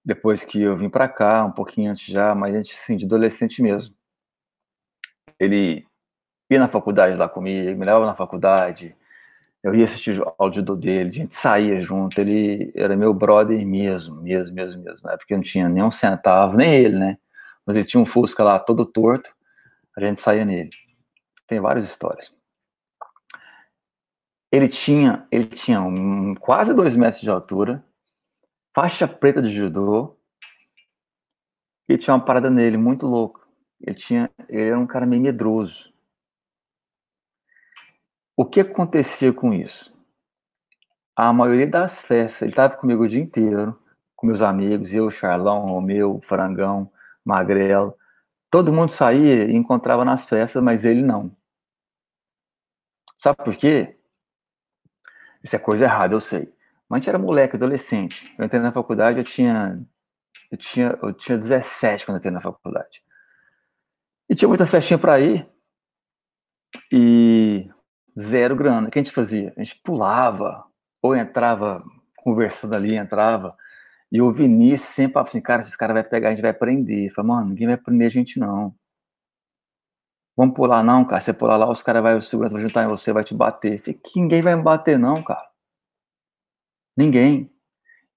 depois 0.05 0.45
que 0.45 0.62
eu 0.62 0.77
vim 0.77 0.88
para 0.88 1.09
cá, 1.09 1.45
um 1.45 1.53
pouquinho 1.53 1.90
antes 1.90 2.07
já, 2.07 2.35
mas 2.35 2.55
a 2.55 2.59
gente, 2.59 2.75
assim, 2.75 2.97
de 2.97 3.05
adolescente 3.05 3.62
mesmo. 3.62 3.95
Ele 5.38 5.87
ia 6.51 6.59
na 6.59 6.69
faculdade 6.69 7.16
lá 7.16 7.29
comigo, 7.29 7.79
me 7.79 7.85
levava 7.85 8.07
na 8.07 8.14
faculdade, 8.14 8.95
eu 9.62 9.75
ia 9.75 9.85
assistir 9.85 10.21
o 10.21 10.35
áudio 10.38 10.62
dele, 10.77 11.11
a 11.11 11.12
gente 11.12 11.35
saía 11.35 11.81
junto, 11.81 12.21
ele 12.21 12.73
era 12.75 12.97
meu 12.97 13.12
brother 13.12 13.64
mesmo, 13.66 14.16
mesmo, 14.23 14.55
mesmo, 14.55 14.83
mesmo, 14.83 15.11
época 15.11 15.27
eu 15.35 15.37
não 15.37 15.43
tinha 15.45 15.69
nem 15.69 15.83
um 15.83 15.90
centavo, 15.90 16.57
nem 16.57 16.73
ele, 16.75 16.99
né? 16.99 17.19
Mas 17.66 17.77
ele 17.77 17.85
tinha 17.85 18.01
um 18.01 18.07
Fusca 18.07 18.43
lá 18.43 18.59
todo 18.59 18.87
torto, 18.87 19.31
a 19.96 20.00
gente 20.00 20.20
saía 20.20 20.44
nele. 20.44 20.70
Tem 21.46 21.61
várias 21.61 21.85
histórias. 21.85 22.35
Ele 24.53 24.68
tinha, 24.68 25.26
ele 25.31 25.46
tinha 25.46 25.81
um, 25.81 26.35
quase 26.35 26.74
dois 26.74 26.96
metros 26.96 27.22
de 27.22 27.31
altura, 27.31 27.85
faixa 28.74 29.07
preta 29.07 29.40
de 29.40 29.50
judô, 29.50 30.16
e 31.88 31.98
tinha 31.98 32.14
uma 32.14 32.24
parada 32.24 32.50
nele 32.50 32.76
muito 32.76 33.07
louca. 33.07 33.46
Ele 33.81 33.96
tinha, 33.96 34.31
ele 34.48 34.62
era 34.62 34.79
um 34.79 34.87
cara 34.87 35.07
meio 35.07 35.22
medroso. 35.22 35.92
O 38.37 38.44
que 38.44 38.61
acontecia 38.61 39.33
com 39.33 39.53
isso? 39.53 39.92
A 41.16 41.33
maioria 41.33 41.66
das 41.66 42.00
festas, 42.00 42.42
ele 42.42 42.53
estava 42.53 42.76
comigo 42.76 43.05
o 43.05 43.09
dia 43.09 43.20
inteiro, 43.20 43.79
com 44.16 44.26
meus 44.26 44.42
amigos, 44.42 44.92
eu, 44.92 45.11
Charlão, 45.11 45.66
Romeu, 45.66 46.20
Frangão, 46.24 46.90
Magrelo. 47.24 47.94
Todo 48.51 48.73
mundo 48.73 48.93
saía 48.93 49.45
e 49.45 49.55
encontrava 49.55 50.05
nas 50.05 50.27
festas, 50.27 50.63
mas 50.63 50.85
ele 50.85 51.03
não. 51.03 51.35
Sabe 53.17 53.37
por 53.45 53.55
quê? 53.57 53.97
Isso 55.43 55.57
é 55.57 55.59
coisa 55.59 55.85
errada, 55.85 56.15
eu 56.15 56.21
sei. 56.21 56.53
Mas 56.89 56.97
a 56.97 57.01
gente 57.01 57.09
era 57.09 57.19
moleque, 57.19 57.57
adolescente. 57.57 58.35
Eu 58.37 58.45
entrei 58.45 58.61
na 58.61 58.73
faculdade, 58.73 59.19
eu 59.19 59.25
tinha, 59.25 59.81
eu 60.51 60.59
tinha, 60.59 60.99
eu 61.03 61.13
tinha 61.13 61.39
17 61.39 62.05
quando 62.05 62.17
eu 62.17 62.19
entrei 62.19 62.33
na 62.33 62.41
faculdade. 62.41 63.03
E 64.29 64.35
tinha 64.35 64.49
muita 64.49 64.67
festinha 64.67 64.99
para 64.99 65.21
ir. 65.21 65.49
E 66.93 67.69
zero 68.19 68.57
grana. 68.57 68.89
O 68.89 68.91
que 68.91 68.99
a 68.99 69.03
gente 69.03 69.15
fazia? 69.15 69.53
A 69.57 69.63
gente 69.63 69.81
pulava, 69.83 70.65
ou 71.03 71.15
entrava 71.15 71.85
conversando 72.17 72.75
ali, 72.75 72.97
entrava. 72.97 73.57
E 74.12 74.20
o 74.20 74.33
Vinícius 74.33 74.90
sempre 74.90 75.12
falava 75.14 75.29
assim, 75.29 75.40
cara, 75.40 75.62
esses 75.62 75.77
caras 75.77 75.94
vai 75.94 76.05
pegar, 76.05 76.29
a 76.29 76.31
gente 76.33 76.42
vai 76.42 76.53
prender. 76.53 77.12
Falei, 77.12 77.29
mano, 77.29 77.49
ninguém 77.51 77.68
vai 77.68 77.77
prender 77.77 78.09
a 78.09 78.11
gente, 78.11 78.38
não. 78.40 78.75
Vamos 80.37 80.55
pular, 80.55 80.83
não, 80.83 81.05
cara. 81.05 81.20
Você 81.20 81.33
pular 81.33 81.57
lá, 81.57 81.70
os 81.70 81.83
caras 81.83 82.03
vai, 82.03 82.16
o 82.16 82.20
segurança 82.20 82.55
vai 82.55 82.62
juntar 82.62 82.85
em 82.85 82.88
você, 82.88 83.12
vai 83.12 83.23
te 83.23 83.35
bater. 83.35 83.81
Falei, 83.81 83.94
que 84.03 84.20
ninguém 84.20 84.42
vai 84.42 84.57
me 84.57 84.62
bater, 84.62 84.99
não, 84.99 85.23
cara. 85.23 85.49
Ninguém. 86.96 87.53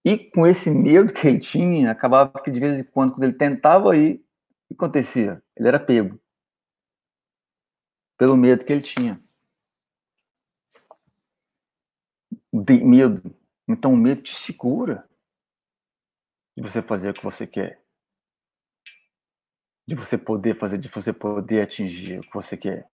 E 0.05 0.17
com 0.17 0.47
esse 0.47 0.69
medo 0.69 1.13
que 1.13 1.27
ele 1.27 1.39
tinha, 1.39 1.91
acabava 1.91 2.41
que 2.41 2.51
de 2.51 2.59
vez 2.59 2.79
em 2.79 2.83
quando, 2.83 3.13
quando 3.13 3.23
ele 3.25 3.33
tentava 3.33 3.95
ir, 3.95 4.15
o 4.15 4.67
que 4.69 4.73
acontecia? 4.75 5.41
Ele 5.55 5.67
era 5.67 5.79
pego. 5.79 6.19
Pelo 8.17 8.35
medo 8.35 8.65
que 8.65 8.73
ele 8.73 8.81
tinha. 8.81 9.21
De 12.51 12.83
medo. 12.83 13.35
Então 13.67 13.93
o 13.93 13.97
medo 13.97 14.21
te 14.21 14.35
segura 14.35 15.07
de 16.55 16.63
você 16.63 16.81
fazer 16.81 17.09
o 17.09 17.13
que 17.13 17.23
você 17.23 17.47
quer. 17.47 17.81
De 19.87 19.95
você 19.95 20.17
poder 20.17 20.55
fazer, 20.55 20.77
de 20.77 20.87
você 20.87 21.11
poder 21.11 21.61
atingir 21.61 22.19
o 22.19 22.21
que 22.21 22.33
você 22.33 22.55
quer. 22.55 22.87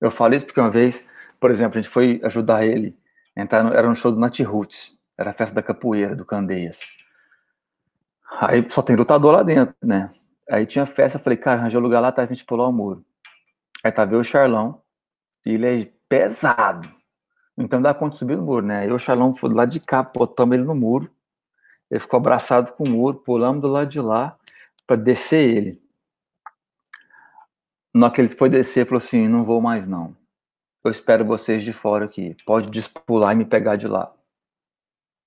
Eu 0.00 0.10
falo 0.10 0.34
isso 0.34 0.46
porque 0.46 0.60
uma 0.60 0.70
vez, 0.70 1.06
por 1.38 1.50
exemplo, 1.50 1.78
a 1.78 1.82
gente 1.82 1.90
foi 1.90 2.20
ajudar 2.24 2.64
ele 2.64 2.98
entrar 3.36 3.62
no, 3.62 3.72
era 3.72 3.88
um 3.88 3.94
show 3.94 4.10
do 4.12 4.18
Nat 4.18 4.38
Roots, 4.40 4.96
era 5.16 5.30
a 5.30 5.32
festa 5.32 5.54
da 5.54 5.62
capoeira, 5.62 6.14
do 6.14 6.24
Candeias. 6.24 6.80
Aí 8.40 8.68
só 8.68 8.82
tem 8.82 8.96
lutador 8.96 9.32
lá 9.32 9.42
dentro, 9.42 9.74
né? 9.82 10.12
Aí 10.50 10.66
tinha 10.66 10.86
festa, 10.86 11.18
eu 11.18 11.22
falei, 11.22 11.38
cara, 11.38 11.60
arranjei 11.60 11.78
um 11.78 11.82
lugar 11.82 12.00
lá, 12.00 12.10
tá 12.10 12.22
a 12.22 12.26
gente 12.26 12.44
pular 12.44 12.68
o 12.68 12.72
muro. 12.72 13.04
Aí 13.84 13.92
tá 13.92 14.04
o 14.04 14.24
Charlão, 14.24 14.82
e 15.44 15.50
ele 15.52 15.66
é 15.66 15.92
pesado. 16.08 16.88
Então 17.56 17.80
dá 17.80 17.92
conta 17.94 18.12
de 18.12 18.18
subir 18.18 18.36
no 18.36 18.42
muro, 18.42 18.64
né? 18.64 18.80
Aí 18.80 18.92
o 18.92 18.98
Charlão 18.98 19.34
foi 19.34 19.50
lá 19.52 19.64
de 19.64 19.80
cá, 19.80 20.02
botamos 20.02 20.54
ele 20.56 20.64
no 20.64 20.74
muro. 20.74 21.10
Ele 21.92 22.00
ficou 22.00 22.16
abraçado 22.16 22.72
com 22.72 22.84
o 22.84 22.88
muro, 22.88 23.18
pulamos 23.18 23.60
do 23.60 23.68
lado 23.68 23.90
de 23.90 24.00
lá 24.00 24.38
para 24.86 24.96
descer 24.96 25.46
ele. 25.46 25.82
Na 27.94 28.10
que 28.10 28.18
ele 28.18 28.34
foi 28.34 28.48
descer, 28.48 28.86
falou 28.86 28.96
assim: 28.96 29.28
não 29.28 29.44
vou 29.44 29.60
mais 29.60 29.86
não. 29.86 30.16
Eu 30.82 30.90
espero 30.90 31.22
vocês 31.22 31.62
de 31.62 31.70
fora 31.70 32.06
aqui. 32.06 32.34
Pode 32.46 32.70
despular 32.70 33.34
e 33.34 33.36
me 33.36 33.44
pegar 33.44 33.76
de 33.76 33.86
lá. 33.86 34.10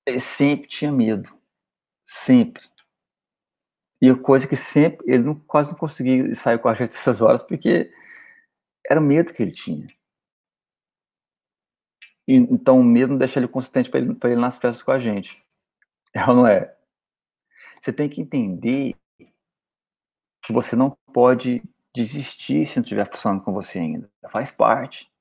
Ele 0.08 0.20
sempre 0.20 0.68
tinha 0.68 0.92
medo. 0.92 1.32
Sempre. 2.04 2.64
E 4.02 4.10
a 4.10 4.18
coisa 4.18 4.48
que 4.48 4.58
sempre, 4.58 5.06
ele 5.08 5.24
não, 5.24 5.36
quase 5.36 5.72
não 5.72 5.78
conseguia 5.78 6.34
sair 6.34 6.58
com 6.58 6.68
a 6.68 6.74
gente 6.74 6.96
essas 6.96 7.22
horas, 7.22 7.44
porque 7.44 7.94
era 8.90 9.00
o 9.00 9.04
medo 9.04 9.32
que 9.32 9.44
ele 9.44 9.52
tinha. 9.52 9.88
E, 12.28 12.34
então 12.34 12.80
o 12.80 12.84
medo 12.84 13.12
não 13.12 13.20
deixa 13.20 13.40
ele 13.40 13.48
consistente 13.48 13.88
para 13.88 14.00
ele, 14.00 14.18
ele 14.24 14.36
nas 14.36 14.58
festas 14.58 14.82
com 14.82 14.92
a 14.92 14.98
gente. 14.98 15.45
É 16.16 16.30
ou 16.30 16.34
não 16.34 16.48
é? 16.48 16.74
Você 17.82 17.92
tem 17.92 18.08
que 18.08 18.22
entender 18.22 18.96
que 20.46 20.54
você 20.54 20.74
não 20.74 20.98
pode 21.14 21.62
desistir 21.94 22.66
se 22.66 22.78
não 22.78 22.84
estiver 22.84 23.06
funcionando 23.06 23.44
com 23.44 23.52
você 23.52 23.80
ainda. 23.80 24.10
Faz 24.30 24.50
parte. 24.50 25.12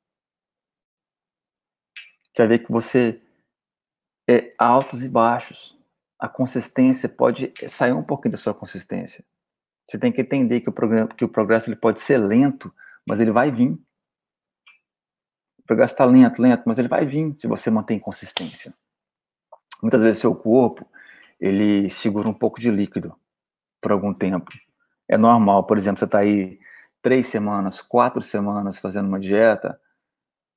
Você 2.33 2.43
vai 2.43 2.47
ver 2.47 2.59
que 2.65 2.71
você 2.71 3.21
é 4.29 4.55
altos 4.57 5.03
e 5.03 5.09
baixos. 5.09 5.77
A 6.17 6.29
consistência 6.29 7.09
pode 7.09 7.53
sair 7.69 7.93
um 7.93 8.03
pouquinho 8.03 8.33
da 8.33 8.39
sua 8.39 8.55
consistência. 8.55 9.25
Você 9.91 9.99
tem 9.99 10.13
que 10.13 10.21
entender 10.21 10.61
que 10.61 10.69
o, 10.69 10.73
programa, 10.73 11.09
que 11.09 11.25
o 11.25 11.29
progresso 11.29 11.69
ele 11.69 11.77
pode 11.77 12.01
ser 12.01 12.19
lento, 12.19 12.73
mas 13.07 13.21
ele 13.21 13.33
vai 13.33 13.51
vir. 13.51 13.73
O 15.59 15.63
progresso 15.67 15.95
está 15.95 16.05
lento, 16.05 16.41
lento, 16.41 16.63
mas 16.67 16.79
ele 16.79 16.89
vai 16.89 17.05
vir 17.05 17.35
se 17.37 17.49
você 17.49 17.69
mantém 17.71 17.99
consistência 17.99 18.75
muitas 19.83 20.03
vezes 20.03 20.21
seu 20.21 20.35
corpo 20.35 20.87
ele 21.41 21.91
segura 21.91 22.29
um 22.29 22.35
pouco 22.35 22.61
de 22.61 22.71
líquido 22.71 23.15
por 23.81 23.93
algum 23.93 24.15
tempo. 24.15 24.51
É 25.09 25.19
normal, 25.19 25.65
por 25.65 25.77
exemplo, 25.77 25.99
você 25.99 26.05
está 26.07 26.21
aí 26.21 26.59
três 27.03 27.27
semanas, 27.27 27.83
quatro 27.83 28.23
semanas 28.23 28.79
fazendo 28.79 29.09
uma 29.09 29.21
dieta 29.21 29.79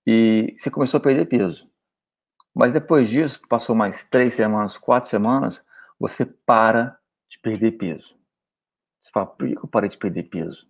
e 0.06 0.56
você 0.58 0.72
começou 0.72 0.98
a 1.00 1.02
perder 1.02 1.26
peso. 1.26 1.70
Mas 2.56 2.74
depois 2.74 3.10
disso, 3.10 3.42
passou 3.48 3.76
mais 3.76 4.06
três 4.06 4.34
semanas, 4.34 4.78
quatro 4.78 5.10
semanas, 5.10 5.64
você 6.00 6.26
para 6.26 6.98
de 7.30 7.38
perder 7.38 7.74
peso. 7.74 8.18
Você 9.02 9.12
fala, 9.12 9.26
por 9.26 9.48
que 9.48 9.58
eu 9.58 9.68
parei 9.68 9.90
de 9.90 9.98
perder 9.98 10.24
peso? 10.24 10.68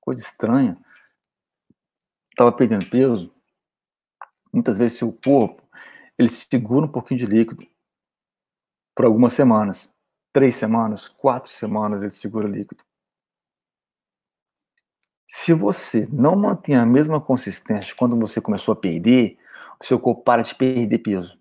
Coisa 0.00 0.22
estranha. 0.22 0.78
Estava 2.30 2.50
perdendo 2.50 2.88
peso. 2.88 3.32
Muitas 4.52 4.78
vezes 4.78 4.98
seu 4.98 5.12
corpo 5.12 5.63
ele 6.18 6.28
segura 6.28 6.86
um 6.86 6.90
pouquinho 6.90 7.18
de 7.18 7.26
líquido 7.26 7.66
por 8.94 9.04
algumas 9.04 9.32
semanas. 9.32 9.88
Três 10.32 10.56
semanas, 10.56 11.08
quatro 11.08 11.50
semanas 11.50 12.02
ele 12.02 12.10
segura 12.10 12.48
líquido. 12.48 12.82
Se 15.26 15.52
você 15.52 16.06
não 16.12 16.36
mantém 16.36 16.76
a 16.76 16.86
mesma 16.86 17.20
consistência 17.20 17.94
quando 17.96 18.16
você 18.16 18.40
começou 18.40 18.72
a 18.72 18.76
perder, 18.76 19.38
o 19.80 19.84
seu 19.84 19.98
corpo 19.98 20.22
para 20.22 20.42
de 20.42 20.54
perder 20.54 20.98
peso. 20.98 21.38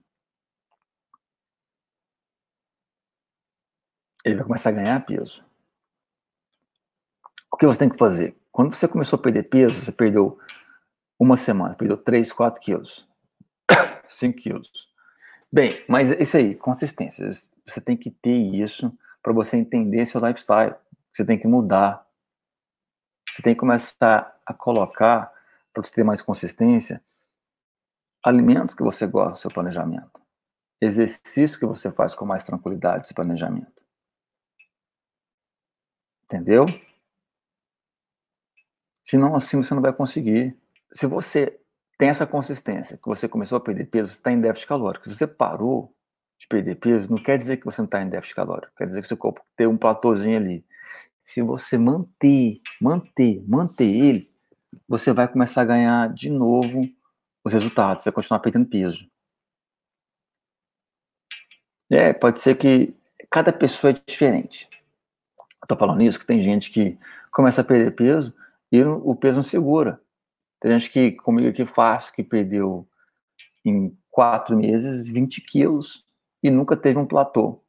Ele 4.25 4.35
vai 4.35 4.45
começar 4.45 4.69
a 4.69 4.73
ganhar 4.73 5.05
peso. 5.05 5.43
O 7.51 7.57
que 7.57 7.67
você 7.67 7.79
tem 7.79 7.89
que 7.89 7.97
fazer? 7.97 8.35
Quando 8.51 8.73
você 8.73 8.87
começou 8.87 9.19
a 9.19 9.21
perder 9.21 9.43
peso, 9.43 9.75
você 9.75 9.91
perdeu 9.91 10.39
uma 11.19 11.37
semana, 11.37 11.75
perdeu 11.75 11.97
3, 11.97 12.31
4 12.31 12.61
quilos. 12.61 13.07
5 14.07 14.37
quilos. 14.37 14.89
Bem, 15.51 15.83
mas 15.87 16.11
isso 16.11 16.37
aí, 16.37 16.55
consistência. 16.55 17.29
Você 17.65 17.79
tem 17.79 17.95
que 17.95 18.09
ter 18.09 18.35
isso 18.35 18.91
para 19.21 19.31
você 19.31 19.55
entender 19.57 20.05
seu 20.05 20.19
lifestyle. 20.25 20.75
Você 21.13 21.23
tem 21.23 21.39
que 21.39 21.47
mudar. 21.47 22.05
Você 23.29 23.41
tem 23.41 23.53
que 23.53 23.59
começar 23.59 24.39
a 24.45 24.53
colocar, 24.53 25.31
para 25.73 25.83
você 25.83 25.93
ter 25.93 26.03
mais 26.03 26.21
consistência, 26.21 27.03
alimentos 28.23 28.75
que 28.75 28.83
você 28.83 29.07
gosta 29.07 29.31
do 29.31 29.37
seu 29.37 29.51
planejamento. 29.51 30.21
Exercício 30.81 31.57
que 31.59 31.65
você 31.65 31.91
faz 31.91 32.13
com 32.13 32.25
mais 32.25 32.43
tranquilidade 32.43 33.03
do 33.03 33.07
seu 33.07 33.15
planejamento. 33.15 33.81
Entendeu? 36.25 36.65
Senão, 39.03 39.35
assim 39.35 39.57
você 39.57 39.73
não 39.73 39.81
vai 39.81 39.93
conseguir. 39.93 40.57
Se 40.91 41.05
você 41.05 41.59
tem 41.97 42.09
essa 42.09 42.25
consistência, 42.25 42.97
que 42.97 43.07
você 43.07 43.27
começou 43.27 43.57
a 43.57 43.61
perder 43.61 43.85
peso, 43.85 44.09
você 44.09 44.15
está 44.15 44.31
em 44.31 44.41
déficit 44.41 44.67
calórico. 44.67 45.09
Se 45.09 45.15
você 45.15 45.27
parou 45.27 45.95
de 46.39 46.47
perder 46.47 46.75
peso, 46.75 47.09
não 47.09 47.21
quer 47.21 47.37
dizer 47.37 47.57
que 47.57 47.65
você 47.65 47.81
não 47.81 47.85
está 47.85 48.01
em 48.01 48.09
déficit 48.09 48.35
calórico. 48.35 48.73
Quer 48.75 48.87
dizer 48.87 49.01
que 49.01 49.07
seu 49.07 49.17
corpo 49.17 49.41
tem 49.55 49.67
um 49.67 49.77
platôzinho 49.77 50.37
ali. 50.37 50.65
Se 51.23 51.41
você 51.41 51.77
manter, 51.77 52.61
manter, 52.81 53.43
manter 53.47 53.85
ele, 53.85 54.31
você 54.87 55.13
vai 55.13 55.27
começar 55.27 55.61
a 55.61 55.65
ganhar 55.65 56.13
de 56.13 56.29
novo 56.29 56.89
os 57.43 57.53
resultados, 57.53 58.05
vai 58.05 58.13
continuar 58.13 58.39
perdendo 58.39 58.65
peso. 58.65 59.07
É, 61.89 62.11
pode 62.13 62.39
ser 62.39 62.55
que 62.55 62.95
cada 63.29 63.53
pessoa 63.53 63.91
é 63.91 64.01
diferente. 64.05 64.67
Tô 65.67 65.77
falando 65.77 66.01
isso 66.01 66.19
que 66.19 66.25
tem 66.25 66.43
gente 66.43 66.71
que 66.71 66.97
começa 67.31 67.61
a 67.61 67.63
perder 67.63 67.91
peso 67.91 68.33
e 68.71 68.83
o 68.83 69.15
peso 69.15 69.37
não 69.37 69.43
segura. 69.43 70.01
Tem 70.63 70.79
gente 70.79 70.89
que 70.89 71.11
comigo 71.11 71.49
aqui 71.49 71.65
fácil 71.65 72.13
que 72.13 72.23
perdeu 72.23 72.87
em 73.65 73.93
quatro 74.09 74.55
meses 74.55 75.09
20 75.09 75.41
quilos 75.41 76.05
e 76.41 76.49
nunca 76.49 76.77
teve 76.77 76.97
um 76.97 77.05
platô. 77.05 77.61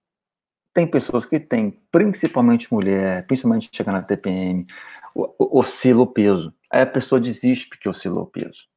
Tem 0.72 0.87
pessoas 0.87 1.26
que 1.26 1.40
têm, 1.40 1.72
principalmente 1.90 2.72
mulher, 2.72 3.26
principalmente 3.26 3.68
chegando 3.72 3.96
na 3.96 4.02
TPM, 4.02 4.64
oscila 5.12 6.02
o 6.02 6.07
peso. 6.07 6.54
Aí 6.70 6.83
a 6.83 6.87
pessoa 6.87 7.20
desiste 7.20 7.68
porque 7.68 7.88
oscilou 7.88 8.22
o 8.22 8.28
peso. 8.28 8.68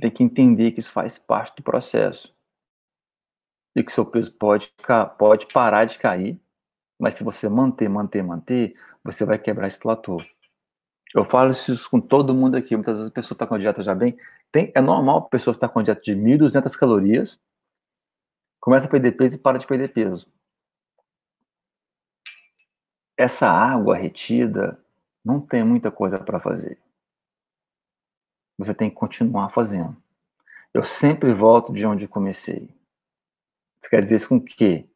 Tem 0.00 0.10
que 0.10 0.24
entender 0.24 0.72
que 0.72 0.80
isso 0.80 0.92
faz 0.92 1.18
parte 1.18 1.56
do 1.56 1.62
processo. 1.62 2.34
E 3.76 3.82
que 3.82 3.92
seu 3.92 4.06
peso 4.06 4.32
pode, 4.32 4.72
pode 5.18 5.46
parar 5.48 5.84
de 5.84 5.98
cair, 5.98 6.40
mas 6.98 7.12
se 7.12 7.22
você 7.22 7.50
manter, 7.50 7.86
manter, 7.86 8.22
manter, 8.22 8.74
você 9.04 9.26
vai 9.26 9.38
quebrar 9.38 9.68
esse 9.68 9.78
platô. 9.78 10.16
Eu 11.14 11.22
falo 11.22 11.50
isso 11.50 11.88
com 11.88 12.00
todo 12.00 12.34
mundo 12.34 12.56
aqui. 12.56 12.74
Muitas 12.74 12.96
vezes 12.96 13.10
a 13.10 13.14
pessoa 13.14 13.36
está 13.36 13.46
com 13.46 13.54
a 13.54 13.58
dieta 13.58 13.82
já 13.82 13.94
bem. 13.94 14.16
Tem, 14.50 14.72
é 14.74 14.80
normal 14.80 15.18
a 15.18 15.28
pessoa 15.28 15.52
estar 15.52 15.68
com 15.68 15.78
a 15.78 15.82
dieta 15.82 16.00
de 16.02 16.12
1.200 16.12 16.76
calorias 16.76 17.40
começa 18.64 18.86
a 18.86 18.90
perder 18.90 19.12
peso 19.12 19.36
e 19.36 19.38
para 19.38 19.58
de 19.58 19.66
perder 19.66 19.92
peso. 19.92 20.26
Essa 23.14 23.46
água 23.46 23.94
retida 23.94 24.82
não 25.22 25.38
tem 25.38 25.62
muita 25.62 25.90
coisa 25.90 26.18
para 26.18 26.40
fazer. 26.40 26.80
Você 28.56 28.74
tem 28.74 28.88
que 28.88 28.96
continuar 28.96 29.50
fazendo. 29.50 29.94
Eu 30.72 30.82
sempre 30.82 31.30
volto 31.34 31.74
de 31.74 31.84
onde 31.84 32.08
comecei. 32.08 32.74
Você 33.78 33.90
quer 33.90 34.02
dizer 34.02 34.16
isso 34.16 34.30
com 34.30 34.36
o 34.36 34.42
quê? 34.42 34.88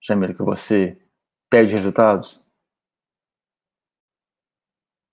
Jamila, 0.00 0.32
que 0.32 0.42
você 0.42 0.96
pede 1.50 1.74
resultados? 1.74 2.40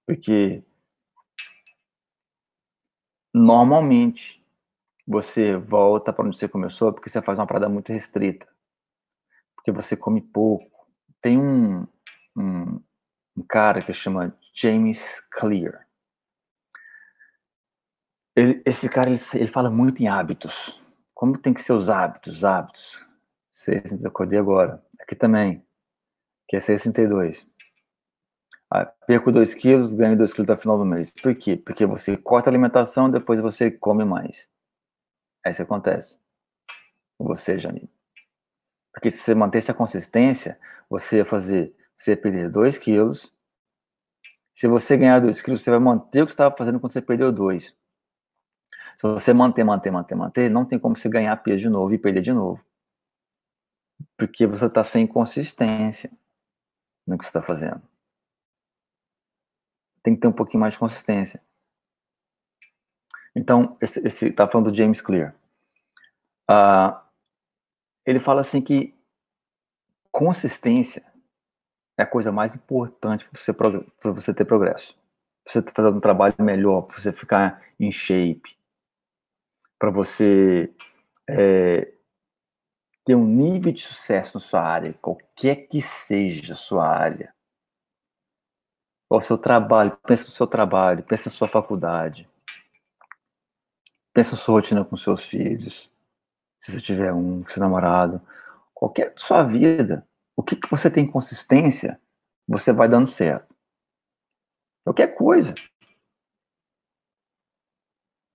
Porque 0.06 0.64
normalmente 3.34 4.44
você 5.06 5.56
volta 5.58 6.14
para 6.14 6.26
onde 6.26 6.38
você 6.38 6.48
começou 6.48 6.94
porque 6.94 7.10
você 7.10 7.22
faz 7.22 7.40
uma 7.40 7.48
parada 7.48 7.68
muito 7.68 7.92
restrita. 7.92 8.48
Porque 9.56 9.72
você 9.72 9.96
come 9.96 10.22
pouco. 10.22 10.88
Tem 11.22 11.38
um, 11.38 11.88
um, 12.36 12.82
um 13.38 13.44
cara 13.48 13.82
que 13.82 13.94
chama 13.94 14.38
James 14.54 15.22
Clear. 15.32 15.88
Ele, 18.36 18.62
esse 18.66 18.90
cara 18.90 19.10
ele, 19.10 19.20
ele, 19.36 19.48
fala 19.48 19.70
muito 19.70 20.02
em 20.02 20.08
hábitos. 20.08 20.82
Como 21.14 21.38
tem 21.38 21.54
que 21.54 21.62
ser 21.62 21.74
os 21.74 21.90
hábitos, 21.90 22.44
hábitos. 22.44 23.06
632 23.52 24.06
acordei 24.06 24.40
agora. 24.40 24.84
Aqui 25.00 25.16
também, 25.16 25.66
que 26.48 26.56
é 26.56 26.60
632. 26.60 27.48
Ah, 28.76 28.92
perco 29.06 29.32
2 29.32 29.54
quilos, 29.54 29.94
ganho 29.94 30.18
2 30.18 30.34
quilos 30.34 30.50
até 30.50 30.58
o 30.58 30.62
final 30.62 30.80
do 30.80 30.86
mês. 30.86 31.12
Por 31.12 31.36
quê? 31.36 31.56
Porque 31.56 31.86
você 31.86 32.18
corta 32.18 32.50
a 32.50 32.52
alimentação, 32.52 33.08
depois 33.08 33.40
você 33.40 33.70
come 33.70 34.04
mais. 34.04 34.50
É 35.46 35.52
isso 35.52 35.62
acontece 35.62 36.18
você, 37.20 37.58
Janine. 37.60 37.90
Porque 38.92 39.10
se 39.10 39.20
você 39.20 39.36
manter 39.36 39.60
essa 39.60 39.74
consistência, 39.74 40.60
você 40.90 41.18
ia 41.18 41.26
fazer, 41.26 41.76
você 41.98 42.12
ia 42.12 42.18
perder 42.18 42.50
2 42.50 42.78
quilos. 42.78 43.32
Se 44.56 44.68
você 44.68 44.98
ganhar 44.98 45.20
2 45.20 45.42
quilos, 45.42 45.62
você 45.62 45.72
vai 45.72 45.80
manter 45.80 46.22
o 46.22 46.26
que 46.26 46.32
você 46.32 46.36
estava 46.36 46.56
fazendo 46.56 46.80
quando 46.80 46.92
você 46.92 47.02
perdeu 47.02 47.32
2. 47.32 47.76
Se 48.98 49.04
você 49.04 49.34
manter, 49.34 49.64
manter, 49.64 49.92
manter, 49.92 50.16
manter, 50.16 50.50
não 50.50 50.66
tem 50.66 50.78
como 50.80 50.96
você 50.96 51.10
ganhar 51.10 51.36
peso 51.38 51.60
de 51.60 51.70
novo 51.70 51.94
e 51.94 51.98
perder 51.98 52.22
de 52.22 52.34
novo. 52.34 52.64
Porque 54.18 54.46
você 54.46 54.66
está 54.66 54.84
sem 54.84 55.08
consistência 55.08 56.12
no 57.08 57.18
que 57.18 57.24
você 57.24 57.30
está 57.30 57.42
fazendo. 57.42 57.93
Tem 60.04 60.14
que 60.14 60.22
ter 60.22 60.28
um 60.28 60.34
pouquinho 60.34 60.62
mais 60.62 60.74
de 60.74 60.80
consistência. 60.80 61.42
Então, 63.36 63.78
esse 63.82 64.28
está 64.28 64.48
falando 64.48 64.70
do 64.70 64.78
James 64.78 65.02
Clear. 65.02 65.34
Uh, 66.50 66.96
ele 68.06 68.20
fala 68.20 68.42
assim 68.42 68.62
que 68.62 68.94
consistência 70.12 71.04
é 71.98 72.04
a 72.04 72.08
coisa 72.08 72.32
mais 72.32 72.56
importante 72.56 73.28
para 73.28 73.40
você, 73.40 73.54
você 74.04 74.34
ter 74.34 74.46
progresso. 74.46 74.96
Pra 75.44 75.54
você 75.54 75.62
fazer 75.74 75.90
um 75.90 76.00
trabalho 76.00 76.36
melhor, 76.40 76.84
para 76.84 77.00
você 77.00 77.12
ficar 77.12 77.64
em 77.80 77.92
shape, 77.92 78.58
para 79.80 79.90
você 79.90 80.74
é, 81.28 81.94
ter 83.04 83.16
um 83.16 83.26
nível 83.26 83.72
de 83.72 83.82
sucesso 83.82 84.38
na 84.38 84.42
sua 84.42 84.62
área, 84.62 84.94
qualquer 85.02 85.68
que 85.68 85.82
seja 85.82 86.54
a 86.54 86.56
sua 86.56 86.88
área. 86.88 87.34
O 89.10 89.22
seu 89.22 89.38
trabalho, 89.38 89.98
pensa 90.08 90.26
no 90.26 90.32
seu 90.32 90.48
trabalho, 90.48 91.04
pensa 91.04 91.30
na 91.30 91.36
sua 91.36 91.48
faculdade, 91.48 92.28
Pensa 94.14 94.36
sua 94.36 94.56
rotina 94.56 94.86
com 94.86 94.96
seus 94.96 95.24
filhos, 95.24 95.90
se 96.60 96.72
você 96.72 96.80
tiver 96.80 97.12
um, 97.12 97.44
seu 97.48 97.60
namorado, 97.60 98.22
qualquer 98.72 99.12
sua 99.18 99.42
vida, 99.42 100.08
o 100.36 100.44
que, 100.44 100.56
que 100.56 100.70
você 100.70 100.90
tem 100.90 101.10
consistência, 101.10 102.00
você 102.48 102.72
vai 102.72 102.88
dando 102.88 103.08
certo. 103.08 103.56
Qualquer 104.84 105.16
coisa. 105.16 105.56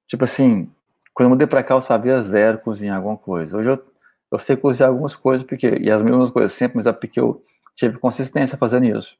Tipo 0.08 0.24
assim, 0.24 0.68
quando 1.14 1.26
eu 1.26 1.30
mudei 1.30 1.46
pra 1.46 1.62
cá, 1.62 1.74
eu 1.74 1.80
sabia 1.80 2.20
zero 2.22 2.58
cozinhar 2.58 2.96
alguma 2.96 3.16
coisa. 3.16 3.56
Hoje 3.56 3.70
eu, 3.70 3.92
eu 4.32 4.38
sei 4.38 4.56
cozinhar 4.56 4.90
algumas 4.90 5.14
coisas, 5.14 5.46
porque, 5.46 5.68
e 5.80 5.90
as 5.92 6.02
mesmas 6.02 6.30
coisas 6.32 6.54
sempre, 6.54 6.76
mas 6.76 6.86
é 6.86 6.92
porque 6.92 7.20
eu 7.20 7.44
tive 7.76 7.98
consistência 7.98 8.58
fazendo 8.58 8.86
isso. 8.86 9.16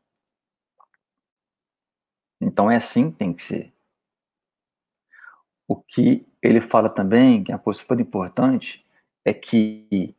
Então 2.41 2.71
é 2.71 2.77
assim 2.77 3.11
que 3.11 3.19
tem 3.19 3.33
que 3.33 3.43
ser. 3.43 3.73
O 5.67 5.77
que 5.77 6.27
ele 6.43 6.61
fala 6.61 6.89
também, 6.89 7.45
que 7.45 7.53
é 7.53 7.55
uma 7.55 7.61
coisa 7.61 7.81
super 7.81 7.99
importante, 8.01 8.87
é 9.25 9.35
que 9.35 10.15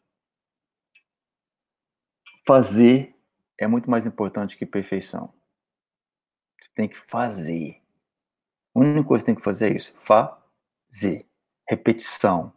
fazer 2.46 3.16
é 3.58 3.68
muito 3.68 3.90
mais 3.90 4.06
importante 4.06 4.58
que 4.58 4.66
perfeição. 4.66 5.34
Você 6.62 6.72
tem 6.74 6.88
que 6.88 6.98
fazer. 6.98 7.82
A 8.76 8.80
única 8.80 9.04
coisa 9.04 9.24
que 9.24 9.28
tem 9.28 9.36
que 9.36 9.44
fazer 9.44 9.72
é 9.72 9.76
isso: 9.76 9.94
fazer. 10.00 11.26
Repetição. 11.68 12.54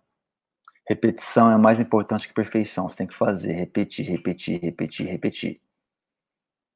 Repetição 0.89 1.51
é 1.51 1.57
mais 1.57 1.81
importante 1.81 2.27
que 2.27 2.35
perfeição. 2.35 2.89
Você 2.89 2.97
tem 2.97 3.07
que 3.07 3.17
fazer, 3.17 3.53
repetir, 3.53 4.07
repetir, 4.07 4.61
repetir, 4.61 5.07
repetir. 5.07 5.61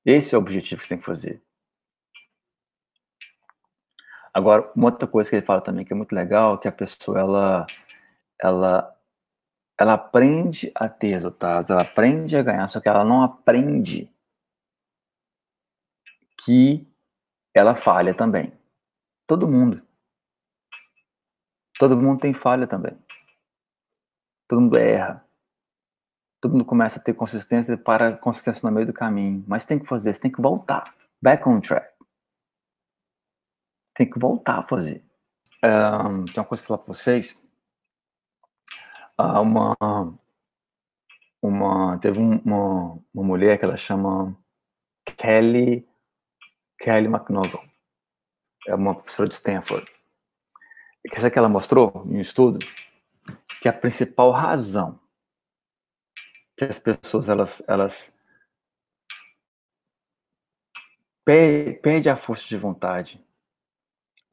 Esse 0.04 0.34
é 0.34 0.38
o 0.38 0.40
objetivo 0.40 0.80
que 0.80 0.86
você 0.86 0.94
tem 0.94 0.98
que 0.98 1.04
fazer. 1.04 1.42
Agora, 4.36 4.70
uma 4.76 4.88
outra 4.88 5.08
coisa 5.08 5.30
que 5.30 5.36
ele 5.36 5.46
fala 5.46 5.62
também 5.62 5.82
que 5.82 5.94
é 5.94 5.96
muito 5.96 6.14
legal, 6.14 6.58
que 6.58 6.68
a 6.68 6.72
pessoa 6.72 7.18
ela 7.18 7.66
ela 8.38 8.94
ela 9.80 9.94
aprende 9.94 10.70
a 10.74 10.90
ter 10.90 11.08
resultados, 11.08 11.70
ela 11.70 11.80
aprende 11.80 12.36
a 12.36 12.42
ganhar, 12.42 12.68
só 12.68 12.78
que 12.78 12.86
ela 12.86 13.02
não 13.02 13.22
aprende 13.22 14.12
que 16.44 16.86
ela 17.54 17.74
falha 17.74 18.14
também. 18.14 18.52
Todo 19.26 19.48
mundo. 19.48 19.82
Todo 21.78 21.96
mundo 21.96 22.20
tem 22.20 22.34
falha 22.34 22.66
também. 22.66 22.94
Todo 24.46 24.60
mundo 24.60 24.76
erra. 24.76 25.26
Todo 26.42 26.52
mundo 26.52 26.66
começa 26.66 27.00
a 27.00 27.02
ter 27.02 27.14
consistência 27.14 27.72
e 27.72 27.76
para 27.78 28.18
consistência 28.18 28.68
no 28.68 28.74
meio 28.74 28.86
do 28.86 28.92
caminho. 28.92 29.42
Mas 29.48 29.64
tem 29.64 29.78
que 29.78 29.86
fazer, 29.86 30.12
você 30.12 30.20
tem 30.20 30.30
que 30.30 30.42
voltar. 30.42 30.94
Back 31.22 31.48
on 31.48 31.58
track 31.62 31.95
tem 33.96 34.08
que 34.08 34.18
voltar 34.18 34.58
a 34.58 34.62
fazer. 34.62 35.02
Um, 35.64 36.26
tem 36.26 36.36
uma 36.36 36.44
coisa 36.44 36.62
para 36.62 36.68
falar 36.68 36.78
para 36.78 36.94
vocês. 36.94 37.42
Uh, 39.18 39.40
uma, 39.40 39.74
uma, 41.42 41.98
teve 41.98 42.18
uma, 42.18 42.98
uma 43.14 43.24
mulher 43.24 43.58
que 43.58 43.64
ela 43.64 43.76
chama 43.76 44.36
Kelly 45.16 45.88
Kelly 46.78 47.06
McNogle. 47.08 47.66
É 48.68 48.74
uma 48.74 48.94
professora 48.94 49.30
de 49.30 49.34
Stanford. 49.34 49.90
Que 51.10 51.30
que 51.30 51.38
ela 51.38 51.48
mostrou 51.48 52.04
em 52.06 52.18
um 52.18 52.20
estudo 52.20 52.58
que 53.62 53.68
a 53.68 53.72
principal 53.72 54.30
razão 54.32 55.00
que 56.58 56.64
as 56.64 56.78
pessoas 56.78 57.28
elas 57.28 57.62
elas 57.68 58.12
perde 61.24 62.08
a 62.08 62.16
força 62.16 62.46
de 62.46 62.56
vontade 62.56 63.24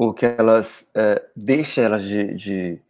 ou 0.04 0.14
que 0.14 0.26
elas 0.26 0.90
é, 0.94 1.30
deixa 1.36 1.82
elas 1.82 2.04
de, 2.04 2.34
de, 2.36 2.82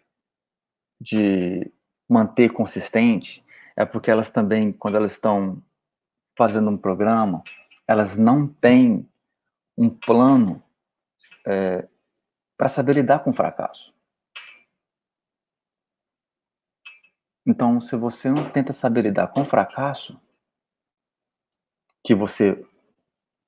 de 0.99 1.71
manter 2.09 2.49
consistente 2.49 3.43
é 3.75 3.85
porque 3.85 4.09
elas 4.09 4.29
também 4.29 4.71
quando 4.71 4.97
elas 4.97 5.11
estão 5.11 5.61
fazendo 6.37 6.69
um 6.69 6.77
programa 6.77 7.43
elas 7.87 8.17
não 8.17 8.47
têm 8.47 9.07
um 9.77 9.89
plano 9.89 10.63
é, 11.45 11.87
para 12.57 12.67
saber 12.67 12.93
lidar 12.93 13.19
com 13.23 13.31
o 13.31 13.35
fracasso. 13.35 13.93
Então, 17.45 17.81
se 17.81 17.97
você 17.97 18.29
não 18.29 18.49
tenta 18.49 18.71
saber 18.71 19.01
lidar 19.01 19.27
com 19.27 19.41
o 19.41 19.45
fracasso, 19.45 20.17
que 22.05 22.15
você 22.15 22.65